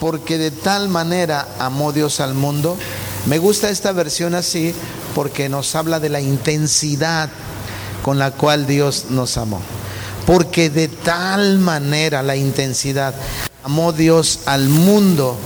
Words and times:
porque 0.00 0.38
de 0.38 0.50
tal 0.50 0.88
manera 0.88 1.46
amó 1.58 1.92
Dios 1.92 2.20
al 2.20 2.34
mundo. 2.34 2.76
Me 3.26 3.38
gusta 3.38 3.70
esta 3.70 3.92
versión 3.92 4.34
así 4.34 4.74
porque 5.14 5.48
nos 5.48 5.74
habla 5.74 6.00
de 6.00 6.08
la 6.08 6.20
intensidad 6.20 7.30
con 8.02 8.18
la 8.18 8.30
cual 8.30 8.66
Dios 8.66 9.06
nos 9.10 9.36
amó. 9.36 9.60
Porque 10.26 10.70
de 10.70 10.88
tal 10.88 11.58
manera 11.58 12.22
la 12.22 12.36
intensidad 12.36 13.14
amó 13.64 13.92
Dios 13.92 14.40
al 14.46 14.68
mundo 14.68 15.36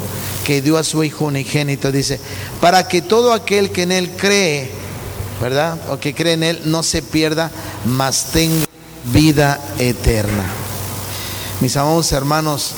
que 0.45 0.61
dio 0.63 0.77
a 0.77 0.85
su 0.85 1.05
Hijo 1.05 1.27
unigénito, 1.27 1.93
dice, 1.93 2.19
para 2.61 2.89
que 2.89 3.03
todo 3.03 3.33
aquel 3.33 3.71
que 3.71 3.83
en 3.83 3.93
Él 3.93 4.11
cree, 4.17 4.71
¿verdad? 5.41 5.79
O 5.91 5.99
que 5.99 6.15
cree 6.15 6.35
en 6.35 6.43
Él, 6.43 6.63
no 6.65 6.83
se 6.83 7.03
pierda, 7.03 7.51
mas 7.85 8.27
tenga 8.33 8.67
vida 9.13 9.61
eterna. 9.79 10.45
Mis 11.61 11.77
amados 11.77 12.13
hermanos, 12.13 12.73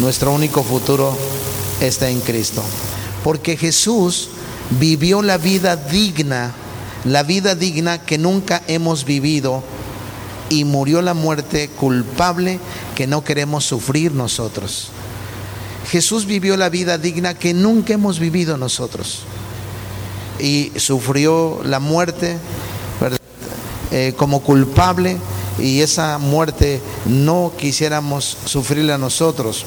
nuestro 0.00 0.32
único 0.32 0.62
futuro 0.62 1.16
está 1.80 2.08
en 2.08 2.20
Cristo. 2.20 2.62
Porque 3.22 3.56
Jesús 3.56 4.30
vivió 4.78 5.22
la 5.22 5.36
vida 5.36 5.76
digna, 5.76 6.52
la 7.04 7.22
vida 7.22 7.54
digna 7.54 7.98
que 7.98 8.18
nunca 8.18 8.62
hemos 8.66 9.04
vivido 9.04 9.62
y 10.48 10.64
murió 10.64 11.02
la 11.02 11.14
muerte 11.14 11.68
culpable 11.68 12.58
que 12.94 13.06
no 13.06 13.22
queremos 13.22 13.64
sufrir 13.64 14.12
nosotros. 14.12 14.88
Jesús 15.90 16.24
vivió 16.24 16.56
la 16.56 16.70
vida 16.70 16.98
digna 16.98 17.34
que 17.34 17.52
nunca 17.52 17.94
hemos 17.94 18.18
vivido 18.18 18.56
nosotros 18.56 19.20
y 20.38 20.72
sufrió 20.76 21.60
la 21.62 21.78
muerte 21.78 22.38
eh, 23.90 24.14
como 24.16 24.40
culpable 24.40 25.18
y 25.58 25.80
esa 25.80 26.18
muerte 26.18 26.80
no 27.06 27.52
quisiéramos 27.58 28.36
sufrirla 28.44 28.98
nosotros. 28.98 29.64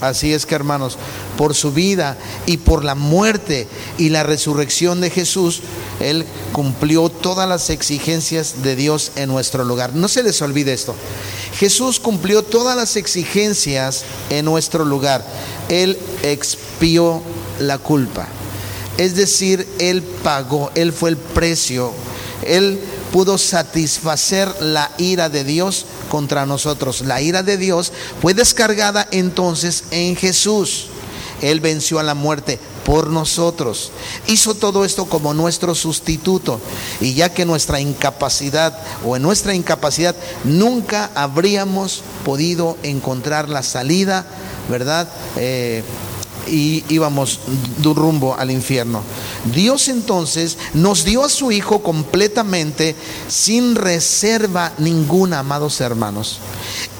Así 0.00 0.34
es 0.34 0.44
que 0.44 0.54
hermanos, 0.54 0.98
por 1.38 1.54
su 1.54 1.72
vida 1.72 2.18
y 2.44 2.58
por 2.58 2.84
la 2.84 2.94
muerte 2.94 3.66
y 3.96 4.10
la 4.10 4.24
resurrección 4.24 5.00
de 5.00 5.08
Jesús, 5.08 5.62
Él 6.00 6.26
cumplió 6.52 7.08
todas 7.08 7.48
las 7.48 7.70
exigencias 7.70 8.62
de 8.62 8.76
Dios 8.76 9.12
en 9.16 9.30
nuestro 9.30 9.64
lugar. 9.64 9.94
No 9.94 10.08
se 10.08 10.22
les 10.22 10.42
olvide 10.42 10.74
esto. 10.74 10.94
Jesús 11.58 11.98
cumplió 11.98 12.42
todas 12.42 12.76
las 12.76 12.96
exigencias 12.96 14.04
en 14.28 14.44
nuestro 14.44 14.84
lugar. 14.84 15.24
Él 15.70 15.98
expió 16.22 17.22
la 17.58 17.78
culpa. 17.78 18.28
Es 18.98 19.16
decir, 19.16 19.66
Él 19.78 20.02
pagó, 20.02 20.70
Él 20.74 20.92
fue 20.92 21.10
el 21.10 21.16
precio. 21.16 21.92
Él 22.42 22.78
pudo 23.16 23.38
satisfacer 23.38 24.54
la 24.60 24.90
ira 24.98 25.30
de 25.30 25.42
Dios 25.42 25.86
contra 26.10 26.44
nosotros. 26.44 27.00
La 27.00 27.22
ira 27.22 27.42
de 27.42 27.56
Dios 27.56 27.90
fue 28.20 28.34
descargada 28.34 29.08
entonces 29.10 29.84
en 29.90 30.16
Jesús. 30.16 30.88
Él 31.40 31.60
venció 31.60 31.98
a 31.98 32.02
la 32.02 32.14
muerte 32.14 32.58
por 32.84 33.06
nosotros. 33.06 33.90
Hizo 34.26 34.54
todo 34.54 34.84
esto 34.84 35.06
como 35.06 35.32
nuestro 35.32 35.74
sustituto. 35.74 36.60
Y 37.00 37.14
ya 37.14 37.32
que 37.32 37.46
nuestra 37.46 37.80
incapacidad 37.80 38.78
o 39.02 39.16
en 39.16 39.22
nuestra 39.22 39.54
incapacidad 39.54 40.14
nunca 40.44 41.10
habríamos 41.14 42.02
podido 42.22 42.76
encontrar 42.82 43.48
la 43.48 43.62
salida, 43.62 44.26
¿verdad? 44.68 45.08
Eh, 45.38 45.82
y 46.46 46.84
íbamos 46.88 47.40
rumbo 47.82 48.36
al 48.36 48.50
infierno. 48.50 49.02
Dios 49.54 49.88
entonces 49.88 50.58
nos 50.74 51.04
dio 51.04 51.24
a 51.24 51.28
su 51.28 51.52
Hijo 51.52 51.82
completamente 51.82 52.94
sin 53.28 53.74
reserva 53.74 54.72
ninguna, 54.78 55.40
amados 55.40 55.80
hermanos. 55.80 56.38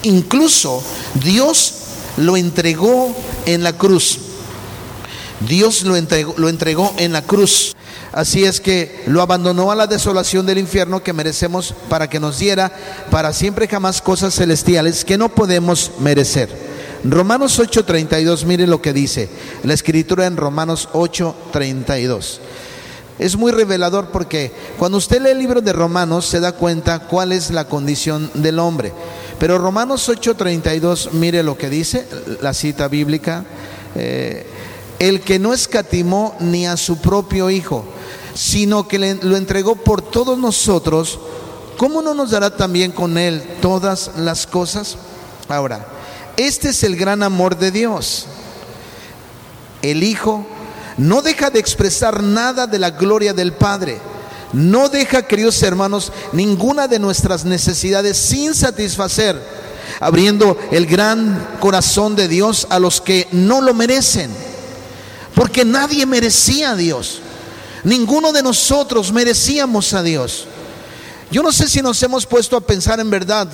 Incluso 0.02 0.82
Dios 1.22 1.74
lo 2.16 2.36
entregó 2.36 3.14
en 3.44 3.62
la 3.62 3.76
cruz. 3.76 4.18
Dios 5.46 5.82
lo 5.82 5.96
entregó, 5.96 6.34
lo 6.38 6.48
entregó 6.48 6.94
en 6.96 7.12
la 7.12 7.22
cruz. 7.22 7.74
Así 8.12 8.44
es 8.44 8.60
que 8.60 9.02
lo 9.06 9.20
abandonó 9.20 9.70
a 9.70 9.74
la 9.74 9.86
desolación 9.86 10.46
del 10.46 10.58
infierno 10.58 11.02
que 11.02 11.12
merecemos 11.12 11.74
para 11.90 12.08
que 12.08 12.18
nos 12.18 12.38
diera 12.38 12.72
para 13.10 13.34
siempre 13.34 13.68
jamás 13.68 14.00
cosas 14.00 14.34
celestiales 14.34 15.04
que 15.04 15.18
no 15.18 15.28
podemos 15.28 15.90
merecer. 16.00 16.65
Romanos 17.04 17.58
8:32, 17.58 18.44
mire 18.44 18.66
lo 18.66 18.82
que 18.82 18.92
dice 18.92 19.28
la 19.62 19.74
escritura 19.74 20.26
en 20.26 20.36
Romanos 20.36 20.88
8:32. 20.92 22.40
Es 23.18 23.36
muy 23.36 23.50
revelador 23.52 24.08
porque 24.08 24.52
cuando 24.78 24.98
usted 24.98 25.22
lee 25.22 25.30
el 25.30 25.38
libro 25.38 25.62
de 25.62 25.72
Romanos 25.72 26.26
se 26.26 26.40
da 26.40 26.52
cuenta 26.52 27.00
cuál 27.00 27.32
es 27.32 27.50
la 27.50 27.66
condición 27.66 28.30
del 28.34 28.58
hombre. 28.58 28.92
Pero 29.38 29.58
Romanos 29.58 30.08
8:32, 30.08 31.12
mire 31.12 31.42
lo 31.42 31.56
que 31.56 31.70
dice 31.70 32.06
la 32.40 32.52
cita 32.52 32.88
bíblica. 32.88 33.44
Eh, 33.94 34.46
el 34.98 35.20
que 35.20 35.38
no 35.38 35.52
escatimó 35.52 36.34
ni 36.40 36.66
a 36.66 36.76
su 36.76 36.98
propio 36.98 37.50
Hijo, 37.50 37.84
sino 38.34 38.88
que 38.88 38.98
lo 38.98 39.36
entregó 39.36 39.76
por 39.76 40.02
todos 40.02 40.38
nosotros, 40.38 41.18
¿cómo 41.76 42.02
no 42.02 42.14
nos 42.14 42.30
dará 42.30 42.56
también 42.56 42.92
con 42.92 43.18
él 43.18 43.42
todas 43.60 44.12
las 44.16 44.46
cosas? 44.46 44.96
Ahora, 45.48 45.86
este 46.36 46.70
es 46.70 46.82
el 46.82 46.96
gran 46.96 47.22
amor 47.22 47.56
de 47.58 47.70
Dios. 47.70 48.26
El 49.82 50.02
Hijo 50.02 50.46
no 50.98 51.22
deja 51.22 51.50
de 51.50 51.58
expresar 51.58 52.22
nada 52.22 52.66
de 52.66 52.78
la 52.78 52.90
gloria 52.90 53.32
del 53.32 53.52
Padre. 53.52 54.00
No 54.52 54.88
deja, 54.88 55.22
queridos 55.22 55.62
hermanos, 55.62 56.12
ninguna 56.32 56.88
de 56.88 56.98
nuestras 56.98 57.44
necesidades 57.44 58.16
sin 58.16 58.54
satisfacer, 58.54 59.40
abriendo 60.00 60.58
el 60.70 60.86
gran 60.86 61.56
corazón 61.60 62.16
de 62.16 62.28
Dios 62.28 62.66
a 62.70 62.78
los 62.78 63.00
que 63.00 63.28
no 63.32 63.60
lo 63.60 63.74
merecen. 63.74 64.30
Porque 65.34 65.64
nadie 65.64 66.06
merecía 66.06 66.70
a 66.70 66.76
Dios. 66.76 67.20
Ninguno 67.84 68.32
de 68.32 68.42
nosotros 68.42 69.12
merecíamos 69.12 69.92
a 69.92 70.02
Dios. 70.02 70.46
Yo 71.30 71.42
no 71.42 71.52
sé 71.52 71.68
si 71.68 71.82
nos 71.82 72.02
hemos 72.02 72.24
puesto 72.24 72.56
a 72.56 72.60
pensar 72.60 73.00
en 73.00 73.10
verdad 73.10 73.48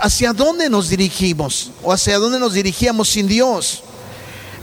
¿Hacia 0.00 0.32
dónde 0.32 0.70
nos 0.70 0.88
dirigimos? 0.88 1.72
¿O 1.82 1.92
hacia 1.92 2.18
dónde 2.18 2.38
nos 2.38 2.52
dirigíamos 2.52 3.08
sin 3.08 3.26
Dios? 3.26 3.82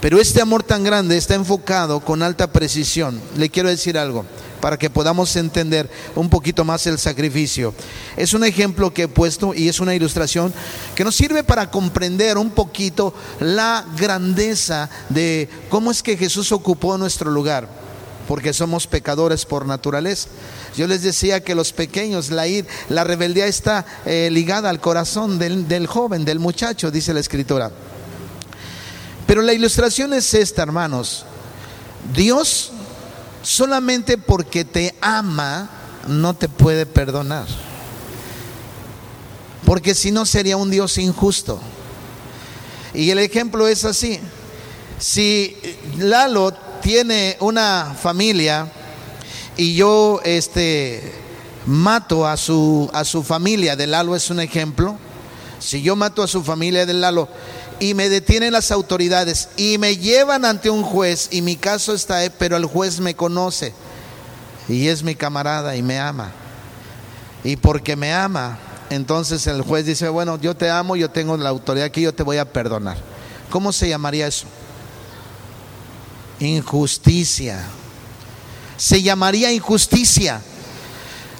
Pero 0.01 0.19
este 0.19 0.41
amor 0.41 0.63
tan 0.63 0.83
grande 0.83 1.17
está 1.17 1.35
enfocado 1.35 1.99
con 1.99 2.23
alta 2.23 2.51
precisión. 2.51 3.21
Le 3.35 3.49
quiero 3.49 3.67
decir 3.69 3.97
algo 3.97 4.25
para 4.61 4.77
que 4.77 4.89
podamos 4.89 5.35
entender 5.35 5.89
un 6.15 6.29
poquito 6.29 6.63
más 6.63 6.85
el 6.87 6.97
sacrificio. 6.97 7.73
Es 8.17 8.33
un 8.33 8.43
ejemplo 8.43 8.93
que 8.93 9.03
he 9.03 9.07
puesto 9.07 9.53
y 9.53 9.67
es 9.67 9.79
una 9.79 9.95
ilustración 9.95 10.53
que 10.95 11.03
nos 11.03 11.15
sirve 11.15 11.43
para 11.43 11.71
comprender 11.71 12.37
un 12.37 12.51
poquito 12.51 13.13
la 13.39 13.85
grandeza 13.97 14.89
de 15.09 15.49
cómo 15.69 15.91
es 15.91 16.03
que 16.03 16.17
Jesús 16.17 16.51
ocupó 16.51 16.97
nuestro 16.97 17.31
lugar, 17.31 17.67
porque 18.29 18.53
somos 18.53 18.85
pecadores 18.85 19.43
por 19.43 19.65
naturaleza. 19.65 20.29
Yo 20.77 20.85
les 20.85 21.01
decía 21.01 21.43
que 21.43 21.55
los 21.55 21.73
pequeños, 21.73 22.29
la, 22.29 22.45
ir, 22.45 22.67
la 22.87 23.03
rebeldía 23.03 23.47
está 23.47 23.87
eh, 24.05 24.29
ligada 24.31 24.69
al 24.69 24.79
corazón 24.79 25.39
del, 25.39 25.67
del 25.67 25.87
joven, 25.87 26.25
del 26.25 26.37
muchacho, 26.37 26.91
dice 26.91 27.11
la 27.11 27.21
escritura. 27.21 27.71
Pero 29.25 29.41
la 29.41 29.51
ilustración 29.51 30.13
es 30.13 30.31
esta, 30.35 30.61
hermanos. 30.61 31.25
Dios 32.13 32.71
solamente 33.41 34.19
porque 34.19 34.63
te 34.63 34.93
ama 35.01 35.67
no 36.07 36.35
te 36.35 36.47
puede 36.47 36.85
perdonar. 36.85 37.47
Porque 39.65 39.95
si 39.95 40.11
no 40.11 40.27
sería 40.27 40.55
un 40.55 40.69
Dios 40.69 40.99
injusto. 40.99 41.59
Y 42.93 43.09
el 43.09 43.17
ejemplo 43.17 43.67
es 43.67 43.85
así. 43.85 44.19
Si 44.99 45.57
Lalo 45.97 46.68
tiene 46.89 47.37
una 47.39 47.95
familia 48.01 48.67
y 49.55 49.75
yo 49.75 50.21
este, 50.23 51.13
mato 51.67 52.25
a 52.25 52.35
su, 52.35 52.89
a 52.93 53.05
su 53.05 53.21
familia, 53.21 53.75
de 53.75 53.85
Lalo 53.85 54.15
es 54.15 54.31
un 54.31 54.39
ejemplo, 54.39 54.97
si 55.59 55.83
yo 55.83 55.95
mato 55.95 56.23
a 56.23 56.27
su 56.27 56.43
familia 56.43 56.87
de 56.87 56.95
Lalo 56.95 57.29
y 57.79 57.93
me 57.93 58.09
detienen 58.09 58.53
las 58.53 58.71
autoridades 58.71 59.49
y 59.55 59.77
me 59.77 59.97
llevan 59.97 60.45
ante 60.45 60.71
un 60.71 60.81
juez 60.81 61.27
y 61.29 61.43
mi 61.43 61.57
caso 61.57 61.93
está, 61.93 62.21
pero 62.39 62.57
el 62.57 62.65
juez 62.65 62.99
me 62.99 63.13
conoce 63.13 63.71
y 64.67 64.87
es 64.87 65.03
mi 65.03 65.13
camarada 65.13 65.75
y 65.75 65.83
me 65.83 65.99
ama. 65.99 66.31
Y 67.43 67.55
porque 67.57 67.95
me 67.95 68.11
ama, 68.13 68.57
entonces 68.89 69.45
el 69.45 69.61
juez 69.61 69.85
dice, 69.85 70.09
bueno, 70.09 70.39
yo 70.39 70.55
te 70.55 70.71
amo, 70.71 70.95
yo 70.95 71.11
tengo 71.11 71.37
la 71.37 71.49
autoridad 71.49 71.85
aquí, 71.85 72.01
yo 72.01 72.15
te 72.15 72.23
voy 72.23 72.37
a 72.37 72.51
perdonar. 72.51 72.97
¿Cómo 73.51 73.71
se 73.71 73.87
llamaría 73.87 74.25
eso? 74.25 74.47
Injusticia 76.39 77.65
se 78.79 79.03
llamaría 79.03 79.51
injusticia. 79.51 80.41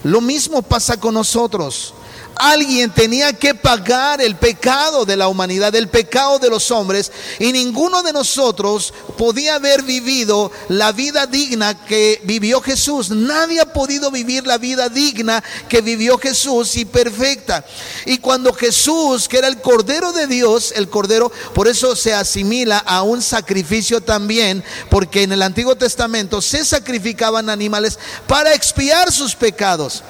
Lo 0.03 0.19
mismo 0.19 0.61
pasa 0.61 0.99
con 0.99 1.13
nosotros. 1.13 1.93
Alguien 2.39 2.89
tenía 2.89 3.33
que 3.33 3.53
pagar 3.53 4.21
el 4.21 4.37
pecado 4.37 5.05
de 5.05 5.17
la 5.17 5.27
humanidad, 5.27 5.75
el 5.75 5.89
pecado 5.89 6.39
de 6.39 6.49
los 6.49 6.71
hombres, 6.71 7.11
y 7.37 7.51
ninguno 7.51 8.01
de 8.01 8.13
nosotros 8.13 8.93
podía 9.17 9.55
haber 9.55 9.83
vivido 9.83 10.49
la 10.69 10.93
vida 10.93 11.27
digna 11.27 11.85
que 11.85 12.21
vivió 12.23 12.61
Jesús. 12.61 13.09
Nadie 13.09 13.59
ha 13.59 13.73
podido 13.73 14.09
vivir 14.09 14.47
la 14.47 14.57
vida 14.57 14.87
digna 14.87 15.43
que 15.67 15.81
vivió 15.81 16.17
Jesús 16.17 16.77
y 16.77 16.85
perfecta. 16.85 17.65
Y 18.05 18.19
cuando 18.19 18.53
Jesús, 18.53 19.27
que 19.27 19.39
era 19.39 19.49
el 19.49 19.59
Cordero 19.59 20.13
de 20.13 20.25
Dios, 20.25 20.71
el 20.77 20.89
Cordero, 20.89 21.31
por 21.53 21.67
eso 21.67 21.93
se 21.93 22.13
asimila 22.13 22.77
a 22.77 23.03
un 23.03 23.21
sacrificio 23.21 23.99
también, 23.99 24.63
porque 24.89 25.23
en 25.23 25.33
el 25.33 25.41
Antiguo 25.41 25.75
Testamento 25.75 26.41
se 26.41 26.63
sacrificaban 26.63 27.49
animales 27.49 27.99
para 28.27 28.53
expiar 28.53 29.11
sus 29.11 29.35
pecados. 29.35 30.03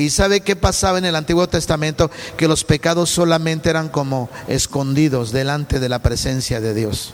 ¿Y 0.00 0.08
sabe 0.08 0.40
qué 0.40 0.56
pasaba 0.56 0.96
en 0.96 1.04
el 1.04 1.14
Antiguo 1.14 1.46
Testamento? 1.46 2.10
Que 2.38 2.48
los 2.48 2.64
pecados 2.64 3.10
solamente 3.10 3.68
eran 3.68 3.90
como 3.90 4.30
escondidos 4.48 5.30
delante 5.30 5.78
de 5.78 5.90
la 5.90 5.98
presencia 5.98 6.58
de 6.60 6.72
Dios. 6.72 7.12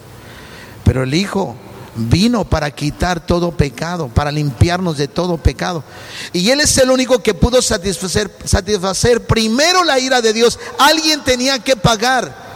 Pero 0.85 1.03
el 1.03 1.13
Hijo 1.13 1.57
vino 1.97 2.45
para 2.45 2.71
quitar 2.71 3.27
todo 3.27 3.51
pecado, 3.51 4.07
para 4.09 4.31
limpiarnos 4.31 4.99
de 4.99 5.09
todo 5.09 5.37
pecado. 5.37 5.83
Y 6.33 6.51
Él 6.51 6.61
es 6.61 6.79
el 6.79 6.91
único 6.93 7.21
que 7.21 7.35
pudo 7.35 7.61
satisfacer, 7.61 8.31
satisfacer 8.45 9.27
primero 9.27 9.83
la 9.83 9.99
ira 9.99 10.23
de 10.23 10.33
Dios. 10.33 10.57
Alguien 10.79 11.25
tenía 11.25 11.59
que 11.59 11.75
pagar. 11.75 12.47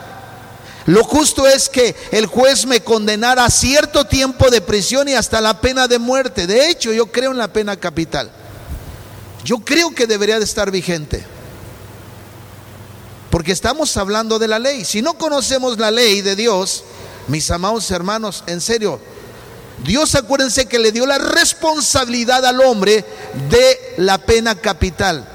Lo 0.86 1.02
justo 1.02 1.46
es 1.48 1.68
que 1.68 1.96
el 2.12 2.26
juez 2.26 2.66
me 2.66 2.80
condenara 2.80 3.44
a 3.44 3.50
cierto 3.50 4.04
tiempo 4.06 4.48
de 4.48 4.60
prisión 4.60 5.08
y 5.08 5.14
hasta 5.14 5.40
la 5.40 5.60
pena 5.60 5.88
de 5.88 5.98
muerte. 5.98 6.46
De 6.46 6.70
hecho, 6.70 6.92
yo 6.92 7.06
creo 7.06 7.32
en 7.32 7.38
la 7.38 7.52
pena 7.52 7.76
capital. 7.76 8.30
Yo 9.44 9.58
creo 9.58 9.94
que 9.94 10.06
debería 10.06 10.38
de 10.38 10.44
estar 10.44 10.70
vigente. 10.70 11.24
Porque 13.30 13.52
estamos 13.52 13.96
hablando 13.96 14.38
de 14.38 14.48
la 14.48 14.58
ley. 14.58 14.84
Si 14.84 15.02
no 15.02 15.14
conocemos 15.14 15.78
la 15.78 15.90
ley 15.90 16.20
de 16.20 16.36
Dios, 16.36 16.84
mis 17.28 17.50
amados 17.50 17.90
hermanos, 17.90 18.42
en 18.46 18.60
serio, 18.60 19.00
Dios 19.84 20.14
acuérdense 20.14 20.66
que 20.66 20.78
le 20.78 20.92
dio 20.92 21.06
la 21.06 21.18
responsabilidad 21.18 22.44
al 22.44 22.60
hombre 22.60 23.04
de 23.48 23.94
la 23.98 24.18
pena 24.18 24.54
capital. 24.56 25.26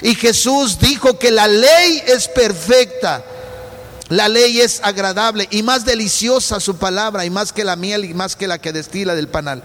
Y 0.00 0.14
Jesús 0.14 0.78
dijo 0.78 1.18
que 1.18 1.30
la 1.30 1.48
ley 1.48 2.02
es 2.06 2.28
perfecta. 2.28 3.24
La 4.08 4.28
ley 4.28 4.60
es 4.60 4.80
agradable 4.82 5.48
y 5.50 5.62
más 5.62 5.84
deliciosa 5.84 6.60
su 6.60 6.76
palabra 6.76 7.24
y 7.24 7.30
más 7.30 7.52
que 7.52 7.64
la 7.64 7.76
miel 7.76 8.04
y 8.04 8.14
más 8.14 8.36
que 8.36 8.46
la 8.46 8.58
que 8.58 8.72
destila 8.72 9.14
del 9.14 9.28
panal. 9.28 9.62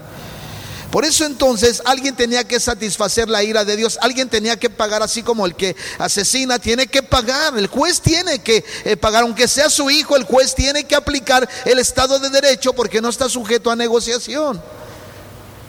Por 0.92 1.04
eso 1.04 1.26
entonces 1.26 1.82
alguien 1.84 2.16
tenía 2.16 2.46
que 2.46 2.60
satisfacer 2.60 3.28
la 3.28 3.44
ira 3.44 3.66
de 3.66 3.76
Dios, 3.76 4.00
alguien 4.02 4.30
tenía 4.30 4.58
que 4.58 4.70
pagar 4.70 5.04
así 5.04 5.22
como 5.22 5.46
el 5.46 5.54
que 5.56 5.76
asesina 6.00 6.60
tiene 6.60 6.88
que 6.88 7.04
pagar, 7.04 7.58
el 7.58 7.68
juez 7.68 8.00
tiene 8.00 8.40
que 8.40 8.64
eh, 8.86 8.96
pagar, 8.96 9.24
aunque 9.24 9.50
sea 9.50 9.70
su 9.70 9.90
hijo, 9.90 10.16
el 10.16 10.24
juez 10.24 10.56
tiene 10.56 10.86
que 10.86 10.96
aplicar 10.96 11.48
el 11.66 11.80
Estado 11.80 12.20
de 12.20 12.30
Derecho 12.30 12.72
porque 12.72 13.02
no 13.02 13.10
está 13.10 13.28
sujeto 13.28 13.70
a 13.70 13.76
negociación. 13.76 14.62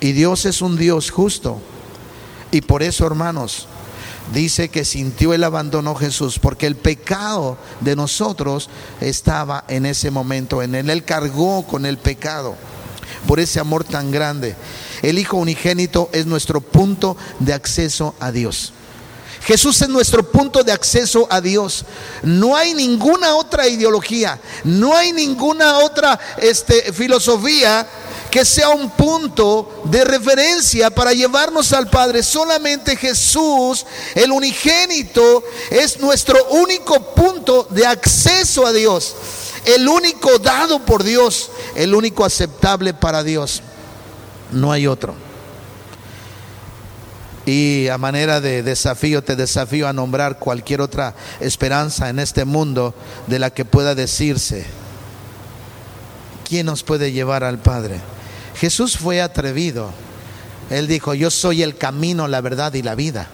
Y 0.01 0.13
Dios 0.13 0.45
es 0.45 0.63
un 0.63 0.77
Dios 0.77 1.11
justo. 1.11 1.61
Y 2.53 2.61
por 2.61 2.85
eso, 2.85 3.05
hermanos, 3.05 3.67
dice 4.33 4.69
que 4.69 4.85
sintió 4.85 5.35
el 5.35 5.43
abandono 5.43 5.97
Jesús, 5.97 6.39
porque 6.39 6.67
el 6.67 6.77
pecado 6.77 7.59
de 7.81 7.97
nosotros 7.97 8.71
estaba 9.01 9.65
en 9.67 9.85
ese 9.85 10.13
momento, 10.13 10.63
en 10.63 10.77
él, 10.77 10.91
él 10.91 11.05
cargó 11.05 11.67
con 11.67 11.87
el 11.87 11.99
pecado, 11.99 12.55
por 13.27 13.41
ese 13.41 13.59
amor 13.59 13.83
tan 13.83 14.13
grande. 14.13 14.55
El 15.03 15.19
Hijo 15.19 15.37
unigénito 15.37 16.09
es 16.13 16.27
nuestro 16.27 16.61
punto 16.61 17.17
de 17.39 17.53
acceso 17.53 18.15
a 18.21 18.33
Dios. 18.33 18.73
Jesús 19.43 19.81
es 19.81 19.89
nuestro 19.89 20.23
punto 20.31 20.63
de 20.63 20.73
acceso 20.73 21.27
a 21.31 21.41
Dios. 21.41 21.85
No 22.23 22.57
hay 22.57 22.75
ninguna 22.75 23.35
otra 23.35 23.67
ideología, 23.67 24.39
no 24.65 24.95
hay 24.95 25.13
ninguna 25.13 25.79
otra 25.79 26.19
este, 26.39 26.93
filosofía 26.93 27.87
que 28.31 28.45
sea 28.45 28.69
un 28.69 28.91
punto 28.91 29.83
de 29.85 30.05
referencia 30.05 30.91
para 30.91 31.13
llevarnos 31.13 31.73
al 31.73 31.89
Padre. 31.89 32.23
Solamente 32.23 32.97
Jesús, 32.97 33.87
el 34.15 34.33
unigénito, 34.33 35.43
es 35.71 35.99
nuestro 35.99 36.45
único 36.51 37.15
punto 37.15 37.67
de 37.71 37.87
acceso 37.87 38.67
a 38.67 38.73
Dios. 38.73 39.15
El 39.65 39.89
único 39.89 40.39
dado 40.39 40.85
por 40.85 41.03
Dios, 41.03 41.51
el 41.75 41.95
único 41.95 42.25
aceptable 42.25 42.93
para 42.95 43.23
Dios. 43.23 43.63
No 44.53 44.73
hay 44.73 44.87
otro. 44.87 45.15
Y 47.47 47.89
a 47.89 47.97
manera 47.97 48.41
de 48.41 48.63
desafío, 48.63 49.25
te 49.25 49.35
desafío 49.35 49.89
a 49.89 49.93
nombrar 49.93 50.39
cualquier 50.39 50.83
otra 50.83 51.15
esperanza 51.41 52.11
en 52.11 52.19
este 52.19 52.45
mundo 52.45 52.95
de 53.27 53.39
la 53.39 53.51
que 53.51 53.65
pueda 53.65 53.95
decirse. 53.95 54.67
¿Quién 56.47 56.67
nos 56.67 56.83
puede 56.83 57.13
llevar 57.13 57.45
al 57.45 57.59
Padre? 57.59 58.01
Jesús 58.57 58.99
fue 58.99 59.23
atrevido. 59.23 59.91
Él 60.69 60.89
dijo, 60.89 61.15
yo 61.15 61.31
soy 61.31 61.63
el 61.63 61.77
camino, 61.77 62.29
la 62.29 62.43
verdad 62.43 62.75
y 62.75 62.83
la 62.83 62.95
vida. 62.95 63.29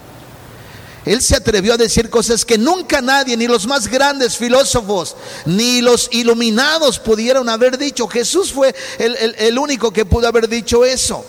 Él 1.05 1.21
se 1.21 1.37
atrevió 1.37 1.75
a 1.75 1.77
decir 1.77 2.09
cosas 2.09 2.45
que 2.45 2.56
nunca 2.56 3.03
nadie, 3.03 3.37
ni 3.37 3.47
los 3.47 3.67
más 3.67 3.89
grandes 3.89 4.37
filósofos, 4.37 5.17
ni 5.45 5.83
los 5.83 6.09
iluminados 6.12 6.99
pudieron 6.99 7.49
haber 7.49 7.77
dicho. 7.77 8.09
Jesús 8.09 8.53
fue 8.53 8.75
el, 8.99 9.59
único 9.59 9.93
que 9.93 10.06
pudo 10.06 10.27
haber 10.27 10.49
dicho 10.49 10.85
eso. 10.85 11.25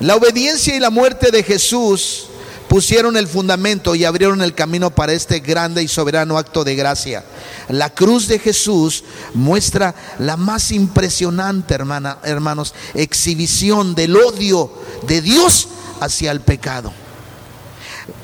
La 0.00 0.16
obediencia 0.16 0.74
y 0.74 0.80
la 0.80 0.90
muerte 0.90 1.30
de 1.30 1.42
Jesús 1.42 2.28
pusieron 2.68 3.16
el 3.16 3.28
fundamento 3.28 3.94
y 3.94 4.04
abrieron 4.04 4.42
el 4.42 4.54
camino 4.54 4.90
para 4.90 5.12
este 5.12 5.40
grande 5.40 5.82
y 5.82 5.88
soberano 5.88 6.38
acto 6.38 6.64
de 6.64 6.74
gracia. 6.74 7.24
La 7.68 7.90
cruz 7.90 8.26
de 8.26 8.38
Jesús 8.38 9.04
muestra 9.34 9.94
la 10.18 10.36
más 10.36 10.72
impresionante, 10.72 11.74
hermana, 11.74 12.18
hermanos, 12.24 12.74
exhibición 12.94 13.94
del 13.94 14.16
odio 14.16 14.72
de 15.06 15.20
Dios 15.20 15.68
hacia 16.00 16.30
el 16.30 16.40
pecado. 16.40 16.92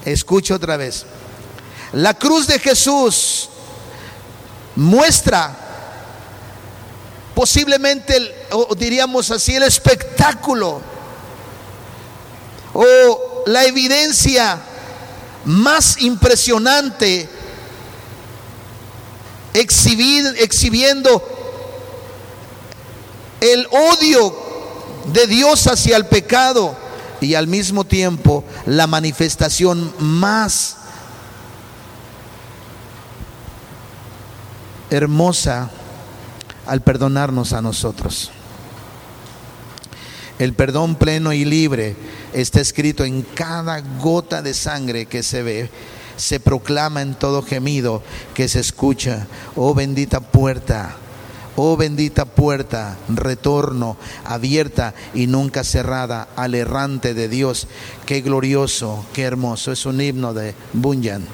Escucho 0.05 0.55
otra 0.55 0.77
vez. 0.77 1.07
La 1.93 2.15
cruz 2.15 2.47
de 2.47 2.59
Jesús 2.59 3.49
muestra 4.77 5.57
posiblemente, 7.35 8.47
o 8.51 8.75
diríamos 8.75 9.31
así, 9.31 9.55
el 9.55 9.63
espectáculo 9.63 10.81
o 12.73 13.30
la 13.47 13.65
evidencia 13.65 14.61
más 15.45 16.01
impresionante 16.01 17.29
exhibiendo 19.55 21.23
el 23.41 23.67
odio 23.67 24.37
de 25.13 25.27
Dios 25.27 25.67
hacia 25.67 25.97
el 25.97 26.07
pecado 26.07 26.77
y 27.21 27.35
al 27.35 27.47
mismo 27.47 27.85
tiempo 27.85 28.45
la 28.67 28.87
manifestación 28.87 29.93
más 29.99 30.77
hermosa 34.91 35.71
al 36.67 36.82
perdonarnos 36.82 37.53
a 37.53 37.63
nosotros. 37.63 38.31
El 40.39 40.55
perdón 40.55 40.97
pleno 40.97 41.32
y 41.32 41.44
libre 41.44 41.97
está 42.32 42.60
escrito 42.60 43.05
en 43.05 43.22
cada 43.22 43.81
gota 43.81 44.43
de 44.43 44.55
sangre 44.55 45.06
que 45.06 45.22
se 45.22 45.43
ve, 45.43 45.70
se 46.17 46.41
proclama 46.41 47.03
en 47.03 47.15
todo 47.15 47.43
gemido 47.43 48.03
que 48.34 48.49
se 48.49 48.60
escucha. 48.60 49.27
Oh 49.56 49.75
bendita 49.75 50.20
puerta 50.20 50.96
Oh 51.56 51.77
bendita 51.77 52.25
puerta, 52.25 52.96
retorno, 53.08 53.96
abierta 54.25 54.94
y 55.13 55.27
nunca 55.27 55.65
cerrada 55.65 56.29
al 56.37 56.55
errante 56.55 57.13
de 57.13 57.29
Dios. 57.29 57.67
Qué 58.06 58.20
glorioso, 58.20 59.05
qué 59.13 59.22
hermoso. 59.25 59.72
Es 59.72 59.84
un 59.84 60.01
himno 60.01 60.32
de 60.32 60.55
Bunyan. 60.72 61.27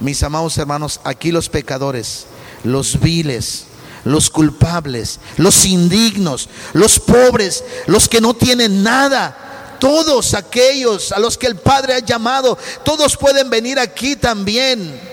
Mis 0.00 0.22
amados 0.22 0.56
hermanos, 0.56 1.00
aquí 1.04 1.30
los 1.30 1.48
pecadores, 1.48 2.26
los 2.64 3.00
viles, 3.00 3.66
los 4.04 4.30
culpables, 4.30 5.20
los 5.36 5.64
indignos, 5.64 6.48
los 6.72 6.98
pobres, 6.98 7.64
los 7.86 8.08
que 8.08 8.20
no 8.20 8.34
tienen 8.34 8.82
nada, 8.82 9.76
todos 9.78 10.34
aquellos 10.34 11.12
a 11.12 11.18
los 11.18 11.36
que 11.38 11.46
el 11.46 11.56
Padre 11.56 11.94
ha 11.94 11.98
llamado, 12.00 12.58
todos 12.84 13.16
pueden 13.16 13.50
venir 13.50 13.78
aquí 13.78 14.16
también 14.16 15.12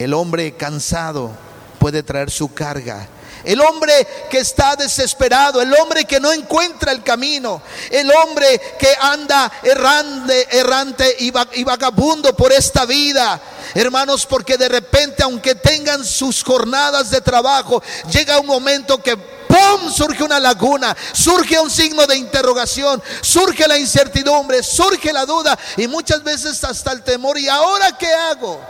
el 0.00 0.14
hombre 0.14 0.56
cansado 0.56 1.30
puede 1.78 2.02
traer 2.02 2.30
su 2.30 2.54
carga. 2.54 3.06
El 3.44 3.60
hombre 3.60 4.06
que 4.30 4.38
está 4.38 4.76
desesperado, 4.76 5.60
el 5.62 5.72
hombre 5.74 6.04
que 6.04 6.20
no 6.20 6.32
encuentra 6.32 6.92
el 6.92 7.02
camino, 7.02 7.62
el 7.90 8.10
hombre 8.10 8.60
que 8.78 8.88
anda 9.00 9.50
errante, 9.62 10.58
errante 10.58 11.16
y 11.18 11.64
vagabundo 11.64 12.36
por 12.36 12.52
esta 12.52 12.84
vida. 12.84 13.40
Hermanos, 13.74 14.26
porque 14.26 14.56
de 14.56 14.68
repente, 14.68 15.22
aunque 15.22 15.54
tengan 15.54 16.04
sus 16.04 16.42
jornadas 16.42 17.10
de 17.10 17.20
trabajo, 17.20 17.82
llega 18.10 18.40
un 18.40 18.46
momento 18.46 19.02
que 19.02 19.16
¡pum! 19.16 19.92
surge 19.92 20.22
una 20.22 20.40
laguna, 20.40 20.96
surge 21.12 21.58
un 21.58 21.70
signo 21.70 22.06
de 22.06 22.16
interrogación, 22.16 23.02
surge 23.20 23.66
la 23.66 23.78
incertidumbre, 23.78 24.62
surge 24.62 25.12
la 25.12 25.24
duda 25.24 25.58
y 25.76 25.86
muchas 25.88 26.22
veces 26.22 26.62
hasta 26.64 26.92
el 26.92 27.02
temor. 27.02 27.38
¿Y 27.38 27.48
ahora 27.48 27.96
qué 27.96 28.12
hago? 28.12 28.60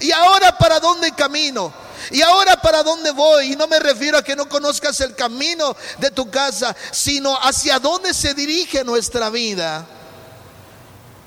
¿Y 0.00 0.12
ahora 0.12 0.56
para 0.56 0.80
dónde 0.80 1.12
camino? 1.12 1.85
¿Y 2.10 2.22
ahora 2.22 2.60
para 2.60 2.82
dónde 2.82 3.10
voy? 3.10 3.52
Y 3.52 3.56
no 3.56 3.66
me 3.66 3.78
refiero 3.78 4.18
a 4.18 4.22
que 4.22 4.36
no 4.36 4.48
conozcas 4.48 5.00
el 5.00 5.14
camino 5.14 5.76
de 5.98 6.10
tu 6.10 6.30
casa, 6.30 6.74
sino 6.90 7.36
hacia 7.36 7.78
dónde 7.78 8.14
se 8.14 8.34
dirige 8.34 8.84
nuestra 8.84 9.30
vida. 9.30 9.86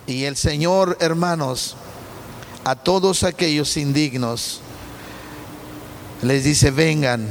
Y 0.08 0.24
el 0.24 0.38
Señor, 0.38 0.98
hermanos, 1.00 1.76
a 2.64 2.76
todos 2.76 3.24
aquellos 3.24 3.78
indignos, 3.78 4.62
les 6.22 6.44
dice, 6.44 6.72
vengan 6.72 7.28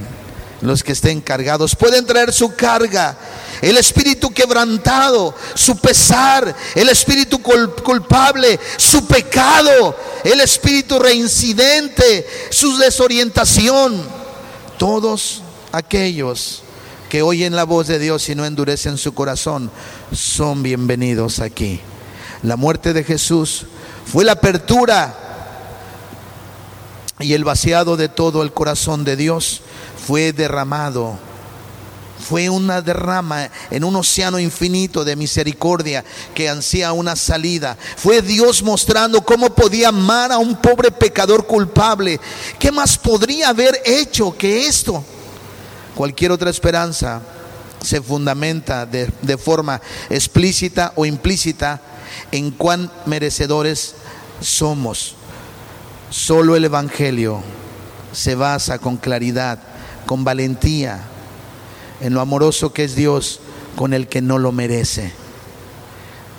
los 0.60 0.82
que 0.82 0.92
estén 0.92 1.20
cargados, 1.20 1.76
pueden 1.76 2.06
traer 2.06 2.32
su 2.32 2.54
carga, 2.54 3.16
el 3.62 3.76
espíritu 3.76 4.30
quebrantado, 4.30 5.34
su 5.54 5.76
pesar, 5.78 6.54
el 6.74 6.88
espíritu 6.88 7.40
culpable, 7.40 8.58
su 8.76 9.06
pecado, 9.06 9.96
el 10.24 10.40
espíritu 10.40 10.98
reincidente, 10.98 12.26
su 12.50 12.76
desorientación. 12.78 14.02
Todos 14.78 15.42
aquellos 15.72 16.62
que 17.08 17.22
oyen 17.22 17.56
la 17.56 17.64
voz 17.64 17.86
de 17.86 17.98
Dios 17.98 18.28
y 18.28 18.34
no 18.34 18.44
endurecen 18.44 18.98
su 18.98 19.14
corazón 19.14 19.70
son 20.12 20.62
bienvenidos 20.62 21.40
aquí. 21.40 21.80
La 22.42 22.56
muerte 22.56 22.92
de 22.92 23.02
Jesús 23.02 23.66
fue 24.04 24.24
la 24.24 24.32
apertura 24.32 25.14
y 27.18 27.32
el 27.32 27.44
vaciado 27.44 27.96
de 27.96 28.08
todo 28.08 28.42
el 28.42 28.52
corazón 28.52 29.04
de 29.04 29.16
Dios 29.16 29.62
fue 30.06 30.32
derramado. 30.32 31.18
Fue 32.18 32.50
una 32.50 32.82
derrama 32.82 33.48
en 33.70 33.84
un 33.84 33.94
océano 33.96 34.38
infinito 34.38 35.04
de 35.04 35.16
misericordia 35.16 36.04
que 36.34 36.48
ansía 36.48 36.92
una 36.92 37.14
salida. 37.16 37.76
Fue 37.96 38.22
Dios 38.22 38.62
mostrando 38.62 39.24
cómo 39.24 39.54
podía 39.54 39.88
amar 39.88 40.32
a 40.32 40.38
un 40.38 40.56
pobre 40.56 40.90
pecador 40.90 41.46
culpable. 41.46 42.20
¿Qué 42.58 42.72
más 42.72 42.98
podría 42.98 43.50
haber 43.50 43.80
hecho 43.84 44.36
que 44.36 44.66
esto? 44.66 45.04
Cualquier 45.94 46.32
otra 46.32 46.50
esperanza 46.50 47.22
se 47.82 48.00
fundamenta 48.02 48.84
de, 48.84 49.10
de 49.22 49.38
forma 49.38 49.80
explícita 50.10 50.92
o 50.96 51.06
implícita 51.06 51.80
en 52.32 52.50
cuán 52.50 52.90
merecedores 53.06 53.94
somos. 54.40 55.14
Solo 56.10 56.56
el 56.56 56.64
Evangelio 56.64 57.42
se 58.12 58.34
basa 58.34 58.78
con 58.78 58.96
claridad, 58.96 59.58
con 60.06 60.24
valentía, 60.24 61.00
en 62.00 62.14
lo 62.14 62.20
amoroso 62.20 62.72
que 62.72 62.84
es 62.84 62.94
Dios 62.94 63.40
con 63.76 63.94
el 63.94 64.08
que 64.08 64.20
no 64.20 64.38
lo 64.38 64.52
merece. 64.52 65.12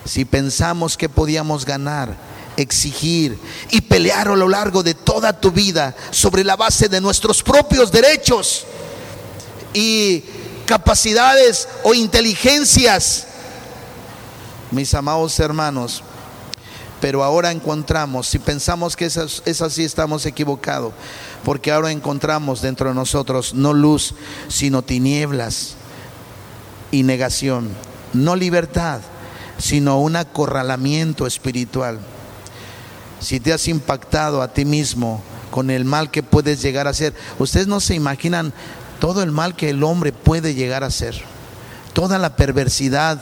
Si 0.06 0.26
pensamos 0.26 0.98
que 0.98 1.10
podíamos 1.10 1.66
ganar, 1.66 2.16
exigir 2.58 3.38
y 3.70 3.82
pelear 3.82 4.28
a 4.28 4.36
lo 4.36 4.50
largo 4.50 4.84
de 4.84 4.94
toda 4.94 5.40
tu 5.40 5.52
vida 5.52 5.96
sobre 6.12 6.44
la 6.44 6.56
base 6.56 6.90
de 6.90 7.02
nuestros 7.02 7.44
propios 7.44 7.92
derechos 7.92 8.66
y 9.74 10.24
capacidades 10.66 11.68
o 11.84 11.94
inteligencias, 11.94 13.28
mis 14.72 14.94
amados 14.94 15.40
hermanos, 15.40 16.04
pero 17.00 17.24
ahora 17.24 17.52
encontramos, 17.52 18.28
si 18.28 18.40
pensamos 18.40 18.96
que 18.96 19.06
es 19.06 19.62
así, 19.62 19.84
estamos 19.84 20.26
equivocados, 20.26 20.94
porque 21.44 21.72
ahora 21.72 21.92
encontramos 21.92 22.62
dentro 22.62 22.90
de 22.90 22.96
nosotros 22.96 23.54
no 23.54 23.74
luz, 23.74 24.14
sino 24.48 24.82
tinieblas 24.82 25.76
y 26.92 27.04
negación, 27.04 27.70
no 28.14 28.36
libertad, 28.36 29.02
sino 29.58 30.00
un 30.00 30.16
acorralamiento 30.16 31.28
espiritual. 31.28 32.00
Si 33.20 33.40
te 33.40 33.54
has 33.54 33.68
impactado 33.68 34.42
a 34.42 34.54
ti 34.54 34.66
mismo 34.66 35.22
con 35.52 35.70
el 35.70 35.86
mal 35.86 36.12
que 36.12 36.24
puedes 36.24 36.62
llegar 36.62 36.88
a 36.88 36.92
hacer, 36.92 37.14
ustedes 37.38 37.68
no 37.68 37.80
se 37.80 37.96
imaginan 37.96 38.54
todo 39.00 39.24
el 39.24 39.32
mal 39.32 39.56
que 39.56 39.70
el 39.70 39.84
hombre 39.84 40.12
puede 40.12 40.54
llegar 40.54 40.84
a 40.84 40.88
hacer, 40.88 41.22
toda 41.94 42.18
la 42.18 42.36
perversidad 42.36 43.20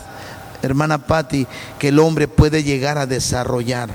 hermana 0.62 1.06
Patti, 1.06 1.48
que 1.80 1.90
el 1.90 2.00
hombre 2.00 2.28
puede 2.28 2.64
llegar 2.64 2.98
a 2.98 3.06
desarrollar. 3.06 3.90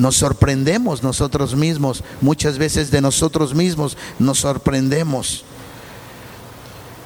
Nos 0.00 0.16
sorprendemos 0.16 1.02
nosotros 1.02 1.54
mismos, 1.54 2.02
muchas 2.22 2.56
veces 2.56 2.90
de 2.90 3.02
nosotros 3.02 3.54
mismos 3.54 3.98
nos 4.18 4.38
sorprendemos. 4.38 5.44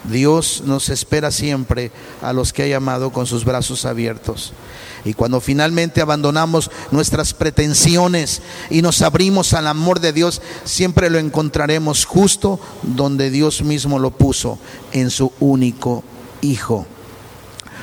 Dios 0.04 0.62
nos 0.64 0.90
espera 0.90 1.32
siempre 1.32 1.90
a 2.22 2.32
los 2.32 2.52
que 2.52 2.62
ha 2.62 2.68
llamado 2.68 3.10
con 3.10 3.26
sus 3.26 3.44
brazos 3.44 3.84
abiertos. 3.84 4.52
Y 5.04 5.12
cuando 5.12 5.40
finalmente 5.40 6.02
abandonamos 6.02 6.70
nuestras 6.92 7.34
pretensiones 7.34 8.42
y 8.70 8.80
nos 8.80 9.02
abrimos 9.02 9.54
al 9.54 9.66
amor 9.66 9.98
de 9.98 10.12
Dios, 10.12 10.40
siempre 10.62 11.10
lo 11.10 11.18
encontraremos 11.18 12.04
justo 12.04 12.60
donde 12.84 13.30
Dios 13.30 13.62
mismo 13.62 13.98
lo 13.98 14.12
puso, 14.12 14.56
en 14.92 15.10
su 15.10 15.32
único 15.40 16.04
Hijo. 16.42 16.86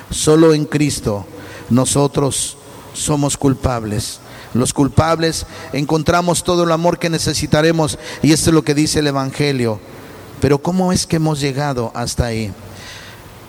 Solo 0.09 0.53
en 0.53 0.63
Cristo 0.63 1.25
nosotros 1.69 2.55
somos 2.93 3.35
culpables. 3.35 4.21
Los 4.53 4.73
culpables 4.73 5.45
encontramos 5.71 6.43
todo 6.43 6.63
el 6.63 6.71
amor 6.71 6.99
que 6.99 7.09
necesitaremos 7.09 7.97
y 8.21 8.33
esto 8.33 8.49
es 8.49 8.53
lo 8.53 8.63
que 8.63 8.75
dice 8.75 8.99
el 8.99 9.07
Evangelio. 9.07 9.79
Pero 10.41 10.61
¿cómo 10.61 10.91
es 10.91 11.05
que 11.05 11.17
hemos 11.17 11.39
llegado 11.39 11.91
hasta 11.93 12.25
ahí? 12.25 12.51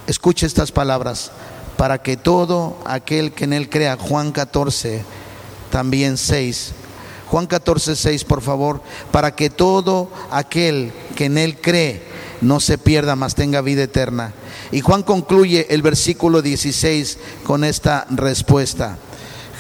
Escuche 0.06 0.46
estas 0.46 0.70
palabras. 0.70 1.32
Para 1.76 2.02
que 2.02 2.16
todo 2.16 2.76
aquel 2.84 3.32
que 3.32 3.44
en 3.44 3.52
él 3.52 3.68
crea, 3.68 3.96
Juan 3.96 4.30
14, 4.30 5.02
también 5.70 6.16
6. 6.16 6.72
Juan 7.28 7.46
14, 7.46 7.96
6, 7.96 8.24
por 8.24 8.42
favor. 8.42 8.82
Para 9.10 9.34
que 9.34 9.50
todo 9.50 10.10
aquel 10.30 10.92
que 11.16 11.24
en 11.24 11.38
él 11.38 11.58
cree 11.60 12.02
no 12.42 12.60
se 12.60 12.78
pierda, 12.78 13.16
mas 13.16 13.34
tenga 13.34 13.62
vida 13.62 13.84
eterna. 13.84 14.34
Y 14.70 14.80
Juan 14.80 15.02
concluye 15.02 15.66
el 15.70 15.82
versículo 15.82 16.42
16 16.42 17.18
con 17.44 17.64
esta 17.64 18.06
respuesta. 18.10 18.98